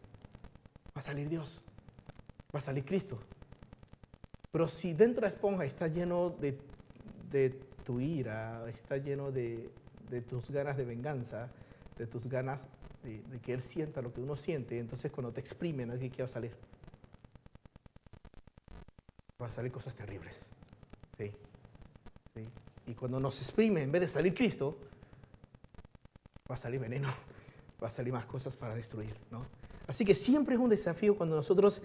[0.97, 1.61] Va a salir Dios.
[2.55, 3.19] Va a salir Cristo.
[4.51, 6.59] Pero si dentro de la esponja está lleno de,
[7.31, 7.51] de
[7.85, 9.71] tu ira, está lleno de,
[10.11, 11.49] de tus ganas de venganza,
[11.97, 12.65] de tus ganas
[13.03, 16.23] de, que Él sienta lo que uno siente, entonces cuando te exprime, no es que
[16.23, 16.53] va a salir.
[19.41, 20.43] Va a salir cosas terribles.
[21.17, 21.33] Sí.
[22.35, 22.49] sí.
[22.87, 24.79] Y cuando nos exprime, en vez de salir Cristo,
[26.51, 27.09] va a salir veneno,
[27.83, 29.15] va a salir más cosas para destruir.
[29.31, 29.47] ¿no?
[29.87, 31.83] Así que siempre es un desafío cuando nosotros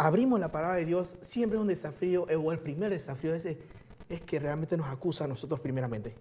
[0.00, 3.58] abrimos la palabra de Dios, siempre es un desafío, eh, o el primer desafío ese
[4.08, 6.14] es que realmente nos acusa a nosotros primeramente.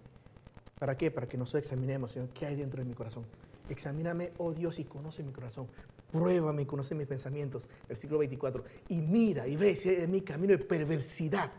[0.77, 1.11] ¿Para qué?
[1.11, 3.25] Para que nosotros examinemos, Señor, qué hay dentro de mi corazón.
[3.69, 5.67] Examíname, oh Dios, y conoce mi corazón.
[6.11, 7.69] Pruébame y conoce mis pensamientos.
[7.87, 8.65] Versículo 24.
[8.89, 11.51] Y mira y ve si hay en mi camino de perversidad.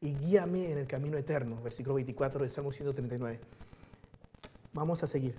[0.00, 1.60] Y guíame en el camino eterno.
[1.62, 3.40] Versículo 24 de Salmo 139.
[4.72, 5.34] Vamos a seguir.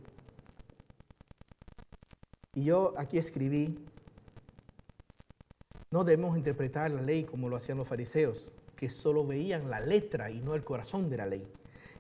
[2.54, 3.80] Y yo aquí escribí,
[5.92, 10.30] no debemos interpretar la ley como lo hacían los fariseos, que solo veían la letra
[10.30, 11.48] y no el corazón de la ley.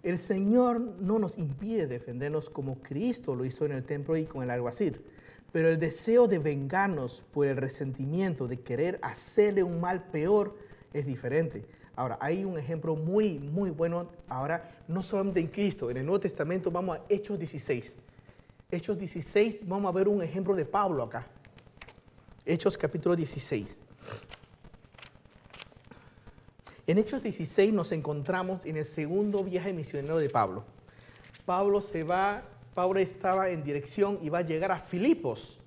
[0.03, 4.43] El Señor no nos impide defendernos como Cristo lo hizo en el templo y con
[4.43, 5.01] el alguacil,
[5.51, 10.55] pero el deseo de vengarnos por el resentimiento, de querer hacerle un mal peor,
[10.93, 11.65] es diferente.
[11.95, 16.21] Ahora, hay un ejemplo muy, muy bueno, ahora no solamente en Cristo, en el Nuevo
[16.21, 17.97] Testamento vamos a Hechos 16.
[18.71, 21.27] Hechos 16, vamos a ver un ejemplo de Pablo acá.
[22.45, 23.79] Hechos capítulo 16.
[26.87, 30.63] En Hechos 16 nos encontramos en el segundo viaje misionero de Pablo.
[31.45, 35.59] Pablo se va, Pablo estaba en dirección y va a llegar a Filipos,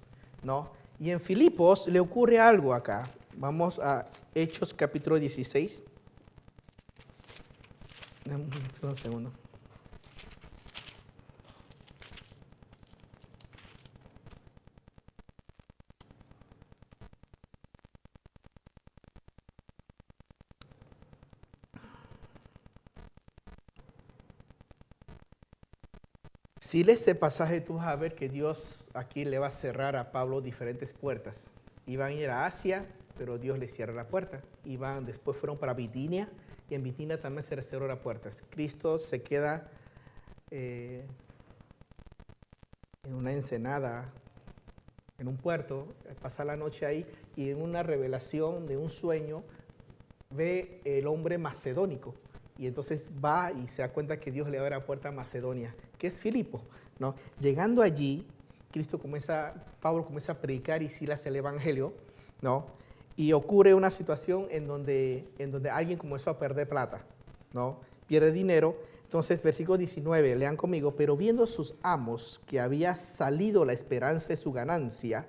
[0.43, 0.71] ¿no?
[0.99, 3.09] Y en Filipos le ocurre algo acá.
[3.37, 5.85] Vamos a Hechos capítulo 16.
[8.83, 9.42] Un segundo.
[26.73, 29.95] Si lees este pasaje, tú vas a ver que Dios aquí le va a cerrar
[29.95, 31.37] a Pablo diferentes puertas.
[31.85, 32.87] Iban a ir a Asia,
[33.19, 34.41] pero Dios le cierra la puerta.
[34.65, 36.31] Iban, después fueron para Bitinia,
[36.71, 38.31] y en Bitinia también se le cerró la puerta.
[38.49, 39.69] Cristo se queda
[40.51, 41.05] eh,
[43.05, 44.11] en una ensenada,
[45.19, 47.07] en un puerto, pasa la noche ahí,
[47.37, 49.45] y en una revelación de un sueño
[50.31, 52.15] ve el hombre macedónico.
[52.57, 55.77] Y entonces va y se da cuenta que Dios le abre la puerta a Macedonia
[56.03, 56.61] que es Filipo.
[56.99, 57.15] ¿no?
[57.39, 58.27] Llegando allí,
[58.73, 61.93] Cristo comienza, Pablo comienza a predicar y Silas el Evangelio,
[62.41, 62.67] ¿no?
[63.17, 67.05] Y ocurre una situación en donde, en donde alguien comenzó a perder plata,
[67.53, 67.79] ¿no?
[68.09, 68.77] Pierde dinero.
[69.05, 74.37] Entonces, versículo 19, lean conmigo, pero viendo sus amos que había salido la esperanza de
[74.37, 75.29] su ganancia,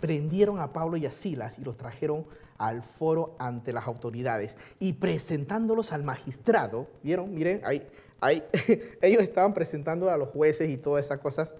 [0.00, 2.26] prendieron a Pablo y a Silas y los trajeron
[2.58, 7.34] al foro ante las autoridades y presentándolos al magistrado, ¿vieron?
[7.34, 7.86] Miren, ahí,
[9.00, 11.54] ellos estaban presentando a los jueces y todas esas cosas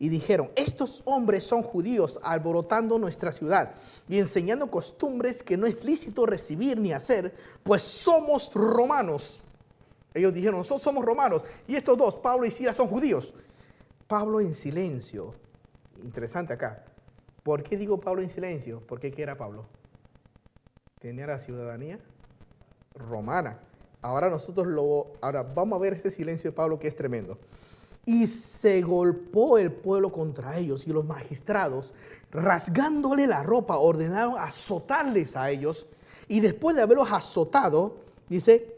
[0.00, 3.74] y dijeron, estos hombres son judíos alborotando nuestra ciudad
[4.08, 9.44] y enseñando costumbres que no es lícito recibir ni hacer, pues somos romanos.
[10.14, 13.34] Ellos dijeron, nosotros somos romanos y estos dos, Pablo y Silas, son judíos.
[14.08, 15.34] Pablo en silencio.
[16.02, 16.82] Interesante acá.
[17.42, 18.82] ¿Por qué digo Pablo en silencio?
[18.86, 19.66] Porque ¿qué era Pablo?
[21.00, 21.98] Tenía la ciudadanía
[22.94, 23.60] romana.
[24.02, 27.38] Ahora nosotros lo, ahora vamos a ver este silencio de Pablo que es tremendo.
[28.04, 31.94] Y se golpeó el pueblo contra ellos y los magistrados,
[32.30, 35.86] rasgándole la ropa, ordenaron azotarles a ellos.
[36.28, 37.96] Y después de haberlos azotado,
[38.28, 38.76] dice,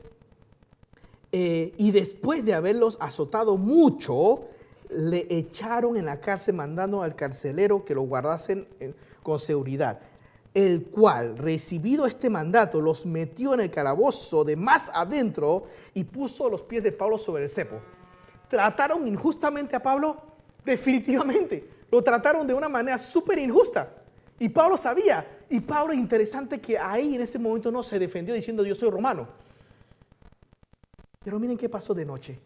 [1.30, 4.48] eh, y después de haberlos azotado mucho,
[4.96, 10.00] le echaron en la cárcel mandando al carcelero que lo guardasen eh, con seguridad,
[10.54, 15.64] el cual, recibido este mandato, los metió en el calabozo de más adentro
[15.94, 17.80] y puso los pies de Pablo sobre el cepo.
[18.48, 20.16] ¿Trataron injustamente a Pablo?
[20.64, 21.68] Definitivamente.
[21.90, 23.94] Lo trataron de una manera súper injusta.
[24.38, 25.40] Y Pablo sabía.
[25.48, 29.28] Y Pablo, interesante que ahí en ese momento no se defendió diciendo yo soy romano.
[31.24, 32.38] Pero miren qué pasó de noche.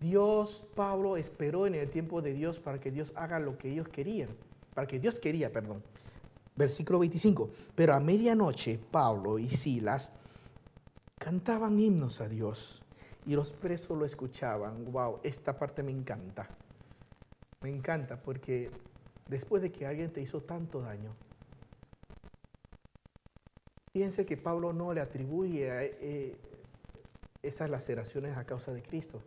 [0.00, 3.88] Dios, Pablo esperó en el tiempo de Dios para que Dios haga lo que ellos
[3.88, 4.28] querían,
[4.74, 5.82] para que Dios quería, perdón.
[6.56, 7.50] Versículo 25.
[7.74, 10.12] Pero a medianoche Pablo y Silas
[11.18, 12.82] cantaban himnos a Dios
[13.26, 14.84] y los presos lo escuchaban.
[14.92, 16.48] Wow, esta parte me encanta.
[17.62, 18.70] Me encanta porque
[19.28, 21.14] después de que alguien te hizo tanto daño,
[23.92, 26.36] piense que Pablo no le atribuye eh,
[27.42, 29.22] esas laceraciones a causa de Cristo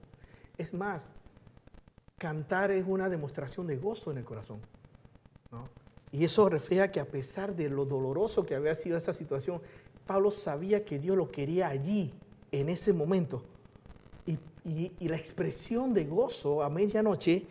[0.57, 1.11] es más,
[2.17, 4.59] cantar es una demostración de gozo en el corazón.
[6.11, 9.61] Y eso refleja que a pesar de lo doloroso que había sido esa situación,
[10.05, 12.13] Pablo sabía que Dios lo quería allí,
[12.51, 13.43] en ese momento.
[14.25, 17.45] Y, y la expresión de gozo a medianoche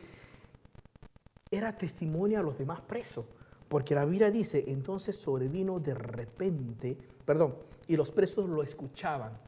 [1.50, 3.24] era testimonio a los demás presos.
[3.68, 7.56] Porque la Biblia dice, entonces sobrevino de repente, perdón,
[7.88, 9.38] y los presos lo escuchaban.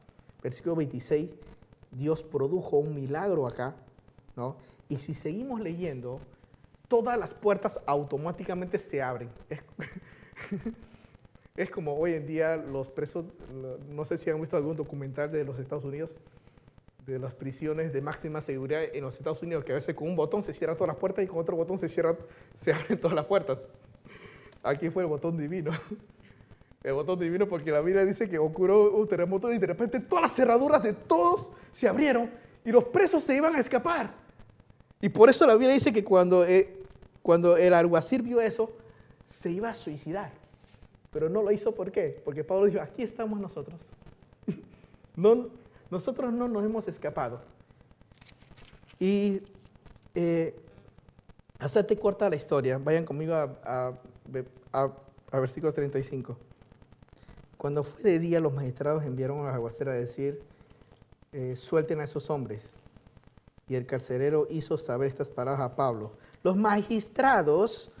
[0.41, 1.29] Versículo 26
[1.91, 3.75] Dios produjo un milagro acá,
[4.35, 4.55] ¿no?
[4.87, 6.19] Y si seguimos leyendo,
[6.87, 9.29] todas las puertas automáticamente se abren.
[11.55, 13.25] Es, como hoy en día los presos,
[13.89, 16.15] no sé si han visto algún documental de los Estados Unidos,
[17.05, 20.15] de las prisiones de máxima seguridad en los Estados Unidos, que a veces con un
[20.15, 22.15] botón se cierran todas las puertas y con otro botón se, cierran,
[22.55, 23.61] se abren todas las puertas.
[24.63, 25.71] Aquí fue el botón divino
[26.83, 30.23] el botón divino porque la Biblia dice que ocurrió un terremoto y de repente todas
[30.23, 32.31] las cerraduras de todos se abrieron
[32.63, 34.13] y los presos se iban a escapar.
[35.01, 36.77] Y por eso la Biblia dice que cuando, eh,
[37.21, 38.71] cuando el alguacil vio eso,
[39.25, 40.31] se iba a suicidar.
[41.11, 42.21] Pero no lo hizo, ¿por qué?
[42.23, 43.79] Porque Pablo dijo, aquí estamos nosotros.
[45.15, 45.49] no,
[45.89, 47.41] nosotros no nos hemos escapado.
[48.99, 49.41] Y
[50.15, 50.55] eh,
[51.57, 53.93] hacerte corta la historia, vayan conmigo a, a,
[54.73, 54.91] a,
[55.31, 56.37] a versículo 35.
[57.59, 60.41] Cuando fue de día, los magistrados enviaron a los aguaceros a decir,
[61.33, 62.71] eh, suelten a esos hombres.
[63.67, 66.13] Y el carcelero hizo saber estas palabras a Pablo.
[66.41, 67.91] Los magistrados,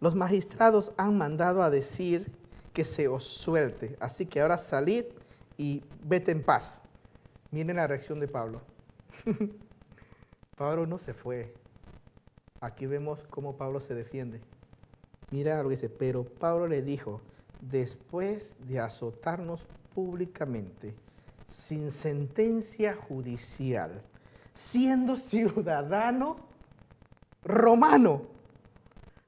[0.00, 2.30] los magistrados han mandado a decir
[2.74, 3.96] que se os suelte.
[3.98, 5.06] Así que ahora salid
[5.56, 6.82] y vete en paz.
[7.50, 8.60] Miren la reacción de Pablo.
[10.54, 11.54] Pablo no se fue.
[12.60, 14.42] Aquí vemos cómo Pablo se defiende.
[15.30, 17.22] Mira lo que dice, pero Pablo le dijo,
[17.60, 20.94] después de azotarnos públicamente,
[21.46, 24.02] sin sentencia judicial,
[24.52, 26.36] siendo ciudadano
[27.42, 28.22] romano.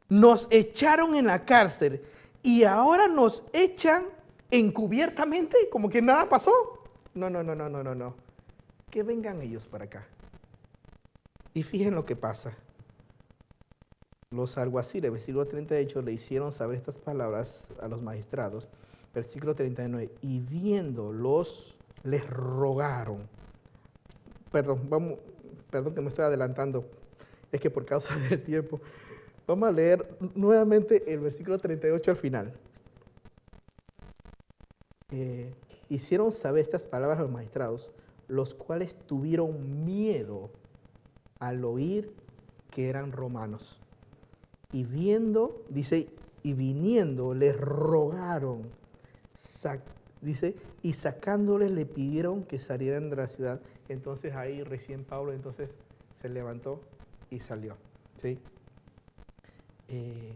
[0.09, 2.05] Nos echaron en la cárcel
[2.43, 4.05] y ahora nos echan
[4.51, 6.53] encubiertamente como que nada pasó.
[7.15, 8.15] No, no, no, no, no, no, no.
[8.91, 10.07] Que vengan ellos para acá.
[11.55, 12.57] Y fíjense lo que pasa
[14.33, 18.69] los alguaciles, versículo 38, le hicieron saber estas palabras a los magistrados.
[19.13, 23.29] Versículo 39, y viéndolos, les rogaron.
[24.53, 25.19] Perdón, vamos,
[25.69, 26.85] perdón que me estoy adelantando,
[27.51, 28.81] es que por causa del tiempo.
[29.49, 32.53] Vamos a leer nuevamente el versículo 38 al final.
[35.11, 35.53] Eh,
[35.89, 37.91] hicieron saber estas palabras a los magistrados,
[38.29, 40.51] los cuales tuvieron miedo
[41.41, 42.15] al oír
[42.71, 43.81] que eran romanos
[44.73, 46.09] y viendo, dice,
[46.43, 48.71] y viniendo, les rogaron,
[50.21, 53.61] dice, y sacándoles le pidieron que salieran de la ciudad.
[53.89, 55.71] Entonces ahí recién Pablo entonces
[56.15, 56.81] se levantó
[57.31, 57.77] y salió.
[58.21, 58.39] ¿sí?
[59.89, 60.35] Eh,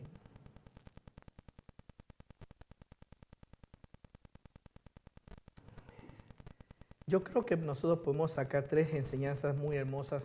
[7.07, 10.25] yo creo que nosotros podemos sacar tres enseñanzas muy hermosas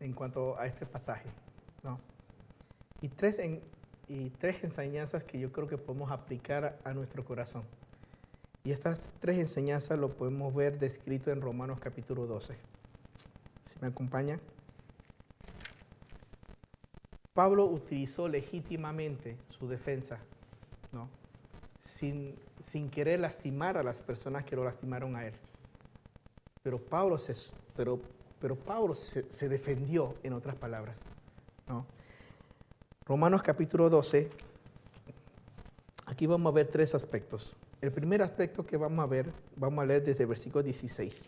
[0.00, 1.28] en cuanto a este pasaje.
[1.82, 1.98] ¿no?
[3.00, 3.40] Y tres,
[4.08, 7.64] y tres enseñanzas que yo creo que podemos aplicar a nuestro corazón.
[8.64, 12.54] Y estas tres enseñanzas lo podemos ver descrito en Romanos capítulo 12.
[12.54, 14.40] Si me acompaña.
[17.32, 20.18] Pablo utilizó legítimamente su defensa,
[20.90, 21.08] ¿no?
[21.82, 25.34] sin, sin querer lastimar a las personas que lo lastimaron a él.
[26.62, 27.34] Pero Pablo se,
[27.76, 28.00] pero,
[28.40, 30.96] pero Pablo se, se defendió, en otras palabras.
[31.68, 31.86] ¿no?
[33.08, 34.28] Romanos capítulo 12,
[36.04, 37.56] aquí vamos a ver tres aspectos.
[37.80, 41.26] El primer aspecto que vamos a ver, vamos a leer desde el versículo 16.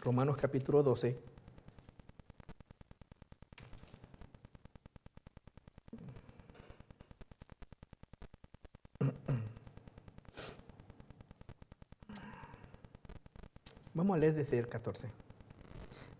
[0.00, 1.16] Romanos capítulo 12.
[13.94, 15.08] Vamos a leer desde el 14.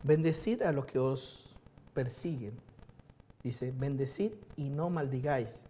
[0.05, 1.57] Bendecid a los que os
[1.93, 2.68] persiguen.
[3.43, 5.65] Dice, bendecid y no maldigáis.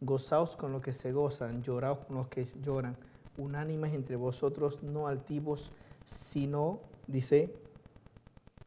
[0.00, 2.96] Gozaos con los que se gozan, lloraos con los que lloran.
[3.36, 5.70] Unánimes entre vosotros, no altivos,
[6.04, 7.54] sino, dice,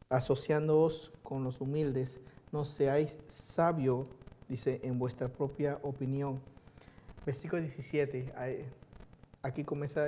[0.08, 2.20] asociándoos con los humildes.
[2.52, 4.06] No seáis sabio,
[4.48, 6.40] dice, en vuestra propia opinión.
[7.24, 8.32] Versículo 17,
[9.42, 10.06] aquí comienza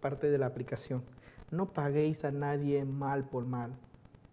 [0.00, 1.02] parte de la aplicación.
[1.50, 3.72] No paguéis a nadie mal por mal.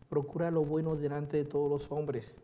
[0.09, 2.38] Procura lo bueno delante de todos los hombres.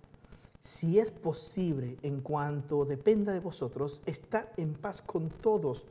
[0.63, 5.85] Si es posible, en cuanto dependa de vosotros, está en paz con todos.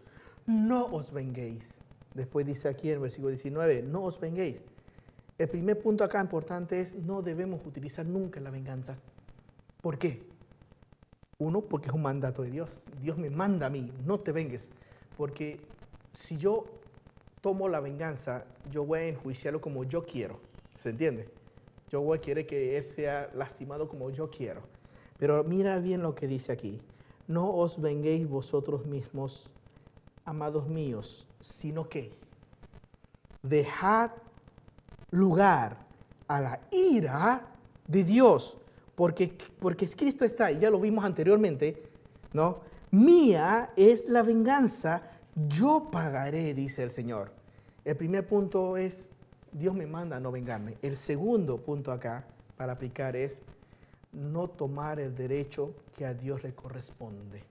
[0.46, 1.74] No os venguéis.
[2.14, 4.62] Después dice aquí en el versículo 19, no os venguéis.
[5.38, 8.96] El primer punto acá importante es no debemos utilizar nunca la venganza.
[9.80, 10.22] ¿Por qué?
[11.38, 12.80] Uno, porque es un mandato de Dios.
[13.00, 14.70] Dios me manda a mí, no te vengues.
[15.16, 15.60] Porque
[16.14, 16.64] si yo
[17.40, 20.38] tomo la venganza, yo voy a enjuiciarlo como yo quiero.
[20.76, 21.28] ¿Se entiende?
[21.94, 24.62] A querer que él sea lastimado como yo quiero.
[25.18, 26.80] Pero mira bien lo que dice aquí.
[27.28, 29.52] No os venguéis vosotros mismos,
[30.24, 32.14] amados míos, sino que
[33.42, 34.12] dejad
[35.10, 35.86] lugar
[36.28, 37.46] a la ira
[37.86, 38.56] de Dios,
[38.94, 41.82] porque, porque Cristo está, y ya lo vimos anteriormente,
[42.32, 42.60] ¿no?
[42.90, 47.32] Mía es la venganza, yo pagaré, dice el Señor.
[47.84, 49.11] El primer punto es,
[49.52, 50.76] Dios me manda a no vengarme.
[50.82, 52.24] El segundo punto acá
[52.56, 53.38] para aplicar es
[54.12, 57.42] no tomar el derecho que a Dios le corresponde.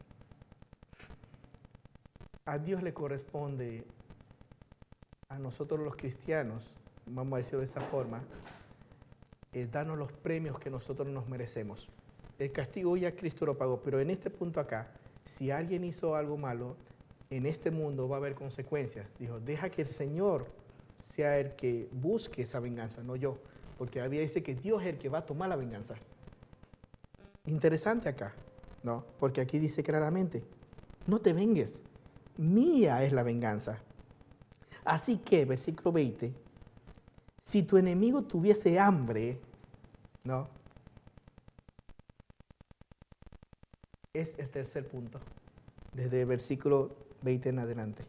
[2.45, 3.83] A Dios le corresponde,
[5.29, 6.73] a nosotros los cristianos,
[7.05, 8.21] vamos a decirlo de esa forma,
[9.53, 11.87] eh, darnos los premios que nosotros nos merecemos.
[12.39, 14.91] El castigo ya Cristo lo pagó, pero en este punto acá,
[15.25, 16.75] si alguien hizo algo malo,
[17.29, 19.07] en este mundo va a haber consecuencias.
[19.19, 20.47] Dijo, deja que el Señor
[21.11, 23.37] sea el que busque esa venganza, no yo.
[23.77, 25.95] Porque la Biblia dice que Dios es el que va a tomar la venganza.
[27.45, 28.33] Interesante acá,
[28.83, 29.05] ¿no?
[29.19, 30.43] Porque aquí dice claramente,
[31.07, 31.81] no te vengues,
[32.37, 33.79] mía es la venganza.
[34.85, 36.33] Así que, versículo 20,
[37.43, 39.39] si tu enemigo tuviese hambre,
[40.23, 40.47] ¿no?
[44.13, 45.19] Es el tercer punto,
[45.93, 48.05] desde el versículo 20 en adelante.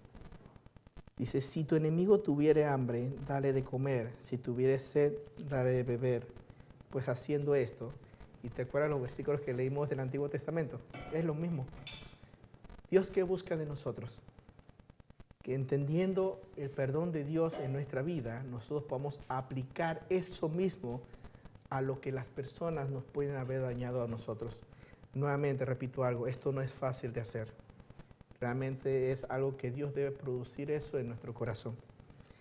[1.17, 5.13] Dice, si tu enemigo tuviere hambre, dale de comer, si tuviere sed,
[5.49, 6.27] dale de beber.
[6.91, 7.93] Pues haciendo esto,
[8.43, 10.81] y te acuerdas los versículos que leímos del Antiguo Testamento,
[11.13, 11.67] es lo mismo.
[12.91, 14.21] Dios que busca de nosotros,
[15.43, 21.01] que entendiendo el perdón de Dios en nuestra vida, nosotros podamos aplicar eso mismo
[21.71, 24.57] a lo que las personas nos pueden haber dañado a nosotros.
[25.15, 27.53] Nuevamente repito algo, esto no es fácil de hacer.
[28.43, 31.77] Realmente es algo que Dios debe producir eso en nuestro corazón.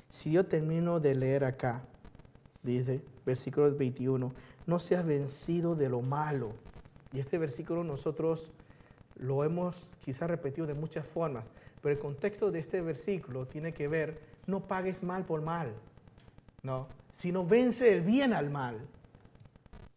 [0.09, 1.83] Si yo termino de leer acá,
[2.63, 4.33] dice, versículo 21,
[4.65, 6.53] no seas vencido de lo malo.
[7.13, 8.51] Y este versículo nosotros
[9.13, 11.45] lo hemos quizás repetido de muchas formas,
[11.83, 15.71] pero el contexto de este versículo tiene que ver, no pagues mal por mal,
[16.63, 18.79] no, sino vence el bien al mal.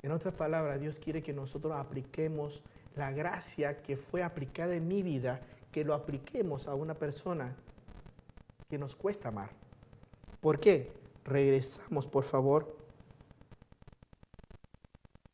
[0.03, 2.63] En otras palabras, Dios quiere que nosotros apliquemos
[2.95, 5.41] la gracia que fue aplicada en mi vida
[5.75, 7.53] que lo apliquemos a una persona
[8.71, 9.51] que nos cuesta amar.
[10.41, 10.93] ¿Por qué?
[11.25, 12.77] Regresamos, por favor,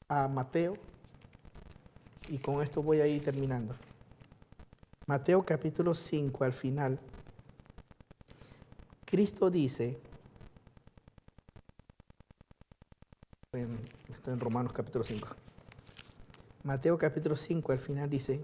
[0.08, 0.78] a Mateo.
[2.28, 3.76] Y con esto voy a ir terminando.
[5.06, 6.98] Mateo capítulo 5 al final.
[9.04, 10.00] Cristo dice,
[14.08, 15.28] estoy en Romanos capítulo 5.
[16.62, 18.40] Mateo capítulo 5 al final dice,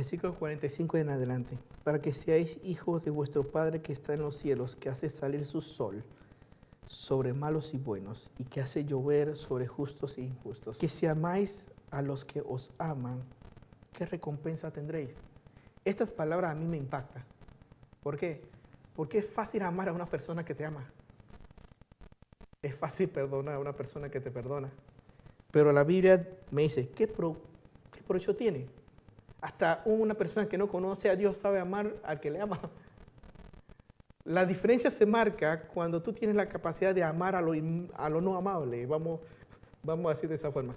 [0.00, 1.58] Versículo 45 en adelante.
[1.84, 5.44] Para que seáis hijos de vuestro Padre que está en los cielos, que hace salir
[5.44, 6.02] su sol
[6.86, 10.78] sobre malos y buenos, y que hace llover sobre justos e injustos.
[10.78, 13.22] Que si amáis a los que os aman,
[13.92, 15.18] ¿qué recompensa tendréis?
[15.84, 17.22] Estas palabras a mí me impactan.
[18.02, 18.40] ¿Por qué?
[18.96, 20.90] Porque es fácil amar a una persona que te ama.
[22.62, 24.70] Es fácil perdonar a una persona que te perdona.
[25.50, 27.36] Pero la Biblia me dice, ¿qué, pro,
[27.92, 28.79] qué provecho tiene?
[29.40, 32.60] Hasta una persona que no conoce a Dios sabe amar al que le ama.
[34.24, 37.52] La diferencia se marca cuando tú tienes la capacidad de amar a lo,
[37.94, 38.84] a lo no amable.
[38.86, 39.20] Vamos,
[39.82, 40.76] vamos a decir de esa forma.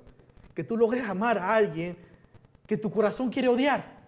[0.55, 1.97] Que tú logres amar a alguien
[2.65, 4.01] que tu corazón quiere odiar.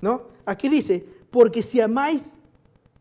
[0.00, 0.28] ¿No?
[0.44, 2.34] Aquí dice, porque si amáis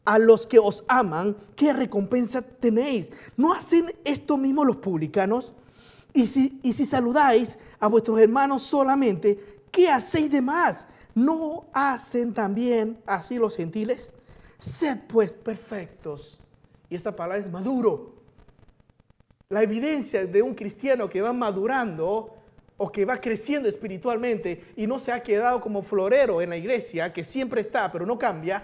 [0.05, 3.11] a los que os aman, ¿qué recompensa tenéis?
[3.37, 5.53] ¿No hacen esto mismo los publicanos?
[6.13, 10.85] Y si, y si saludáis a vuestros hermanos solamente, ¿qué hacéis de más?
[11.15, 14.13] ¿No hacen también así los gentiles?
[14.57, 16.41] Sed pues perfectos.
[16.89, 18.15] Y esta palabra es maduro.
[19.49, 22.35] La evidencia de un cristiano que va madurando
[22.77, 27.11] o que va creciendo espiritualmente y no se ha quedado como florero en la iglesia,
[27.11, 28.63] que siempre está, pero no cambia,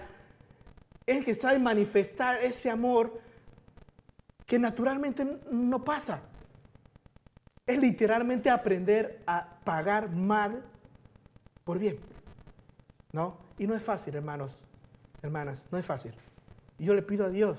[1.06, 3.20] es que sabe manifestar ese amor
[4.46, 6.22] que naturalmente no pasa.
[7.66, 10.64] Es literalmente aprender a pagar mal
[11.66, 11.98] por bien.
[13.12, 13.36] ¿No?
[13.58, 14.60] Y no es fácil, hermanos,
[15.20, 16.14] hermanas, no es fácil.
[16.78, 17.58] Y yo le pido a Dios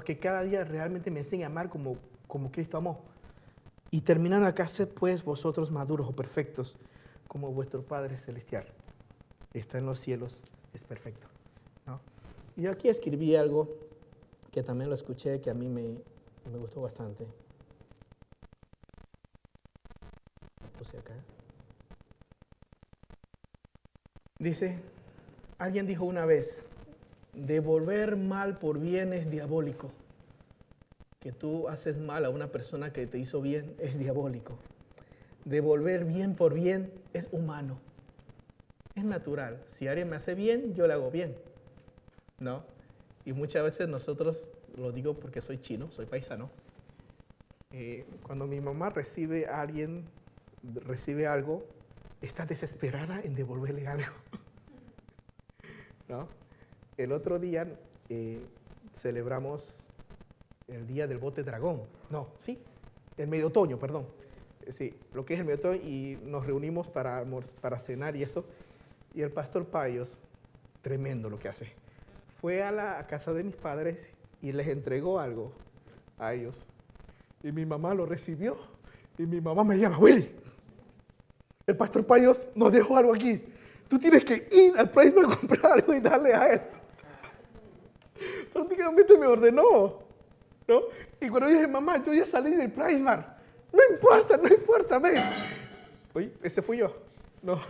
[0.00, 1.96] que cada día realmente me enseñe a amar como,
[2.26, 3.04] como Cristo amó.
[3.90, 6.76] Y terminan acá, sed pues vosotros maduros o perfectos,
[7.28, 8.66] como vuestro Padre Celestial.
[9.52, 10.42] Está en los cielos,
[10.72, 11.26] es perfecto.
[11.86, 12.00] ¿no?
[12.56, 13.68] Y aquí escribí algo
[14.50, 15.82] que también lo escuché, que a mí me,
[16.50, 17.26] me gustó bastante.
[20.78, 21.14] Puse acá.
[24.42, 24.76] Dice,
[25.58, 26.66] alguien dijo una vez,
[27.32, 29.92] devolver mal por bien es diabólico.
[31.20, 34.58] Que tú haces mal a una persona que te hizo bien es diabólico.
[35.44, 37.78] Devolver bien por bien es humano.
[38.96, 39.62] Es natural.
[39.68, 41.36] Si alguien me hace bien, yo le hago bien.
[42.40, 42.64] ¿No?
[43.24, 46.50] Y muchas veces nosotros, lo digo porque soy chino, soy paisano,
[47.70, 50.04] eh, cuando mi mamá recibe a alguien,
[50.84, 51.64] recibe algo,
[52.22, 54.12] está desesperada en devolverle algo.
[56.08, 56.28] ¿No?
[56.96, 57.66] El otro día
[58.08, 58.40] eh,
[58.94, 59.86] celebramos
[60.68, 61.82] el día del bote dragón.
[62.10, 62.62] No, sí,
[63.16, 64.06] el medio otoño, perdón.
[64.68, 67.24] Sí, lo que es el medio otoño y nos reunimos para,
[67.60, 68.44] para cenar y eso.
[69.14, 70.20] Y el pastor Payos,
[70.80, 71.72] tremendo lo que hace,
[72.40, 75.52] fue a la casa de mis padres y les entregó algo
[76.18, 76.66] a ellos.
[77.42, 78.56] Y mi mamá lo recibió.
[79.18, 80.30] Y mi mamá me llama, Willy,
[81.66, 83.42] el pastor Payos nos dejó algo aquí.
[83.88, 86.60] Tú tienes que ir al Price a comprar algo y darle a él.
[88.52, 89.98] Prácticamente me ordenó.
[90.66, 90.80] ¿no?
[91.20, 95.22] Y cuando dije, mamá, yo ya salí del Price No importa, no importa, ven.
[96.14, 96.96] Oye, ese fui yo.
[97.42, 97.60] No.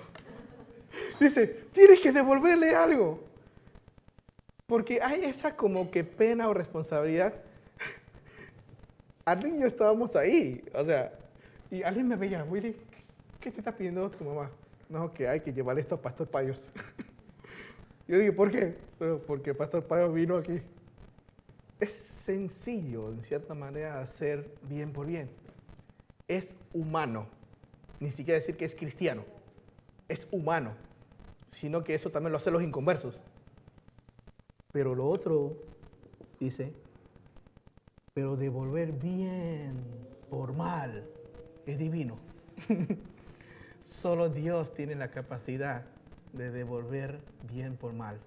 [1.18, 3.20] Dice, tienes que devolverle algo.
[4.66, 7.34] Porque hay esa como que pena o responsabilidad.
[9.24, 10.64] Al niño estábamos ahí.
[10.74, 11.12] O sea,
[11.70, 12.76] y alguien me veía, Willy,
[13.42, 14.50] ¿qué te está pidiendo tu mamá?
[14.88, 16.62] No, que hay que llevarle esto a Pastor Payos.
[18.08, 18.76] Yo digo, ¿por qué?
[19.26, 20.62] porque Pastor Payos vino aquí.
[21.80, 25.28] Es sencillo, en cierta manera, hacer bien por bien.
[26.28, 27.26] Es humano.
[27.98, 29.24] Ni siquiera decir que es cristiano.
[30.08, 30.74] Es humano.
[31.50, 33.20] Sino que eso también lo hacen los inconversos.
[34.72, 35.56] Pero lo otro,
[36.38, 36.72] dice,
[38.14, 39.84] pero devolver bien
[40.30, 41.04] por mal
[41.66, 42.18] es divino.
[43.92, 45.84] Solo Dios tiene la capacidad
[46.32, 47.20] de devolver
[47.52, 48.18] bien por mal.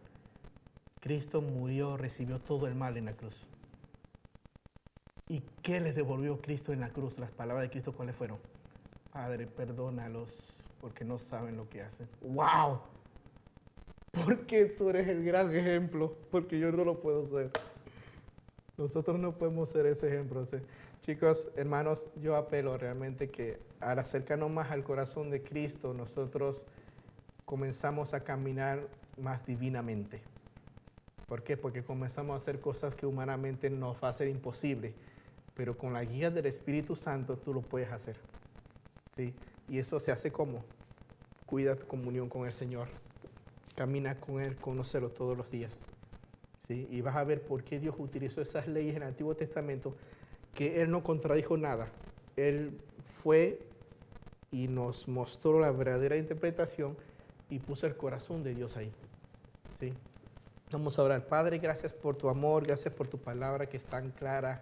[1.02, 3.36] Cristo murió, recibió todo el mal en la cruz.
[5.28, 7.18] ¿Y qué les devolvió Cristo en la cruz?
[7.18, 8.38] Las palabras de Cristo, ¿cuáles fueron?
[9.12, 12.08] Padre, perdónalos porque no saben lo que hacen.
[12.22, 12.80] ¡Wow!
[14.12, 17.50] Porque tú eres el gran ejemplo, porque yo no lo puedo ser.
[18.78, 20.46] Nosotros no podemos ser ese ejemplo.
[21.02, 26.64] Chicos, hermanos, yo apelo realmente que al acercarnos más al corazón de Cristo, nosotros
[27.46, 30.22] comenzamos a caminar más divinamente.
[31.28, 31.58] ¿Por qué?
[31.58, 34.94] Porque comenzamos a hacer cosas que humanamente nos va a ser imposible,
[35.56, 38.16] pero con la guía del Espíritu Santo tú lo puedes hacer.
[39.16, 39.34] ¿sí?
[39.68, 40.64] Y eso se hace como
[41.46, 42.88] cuida tu comunión con el Señor,
[43.76, 45.80] camina con Él, conócelo todos los días.
[46.68, 46.88] ¿sí?
[46.92, 49.96] Y vas a ver por qué Dios utilizó esas leyes en el Antiguo Testamento
[50.54, 51.88] que Él no contradijo nada.
[52.36, 53.60] Él fue
[54.52, 56.98] y nos mostró la verdadera interpretación
[57.50, 58.92] y puso el corazón de Dios ahí.
[59.80, 59.94] ¿sí?
[60.72, 61.28] Vamos a orar.
[61.28, 64.60] Padre, gracias por tu amor, gracias por tu palabra que es tan clara.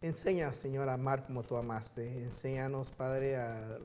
[0.00, 2.22] Enseña, Señor, a amar como tú amaste.
[2.22, 3.78] Enséñanos, Padre, a,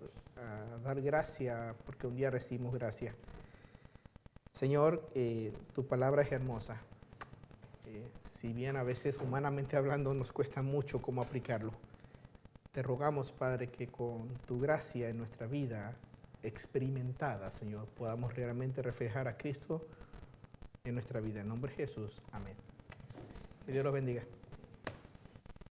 [0.84, 3.16] dar gracia, porque un día recibimos gracia.
[4.52, 6.78] Señor, eh, tu palabra es hermosa.
[7.86, 11.72] eh, si bien a veces humanamente hablando nos cuesta mucho cómo aplicarlo.
[12.74, 15.96] Te rogamos, Padre, que con tu gracia en nuestra vida
[16.42, 19.86] experimentada, Señor, podamos realmente reflejar a Cristo
[20.84, 21.42] en nuestra vida.
[21.42, 22.56] En nombre de Jesús, amén.
[23.64, 24.24] Que Dios los bendiga.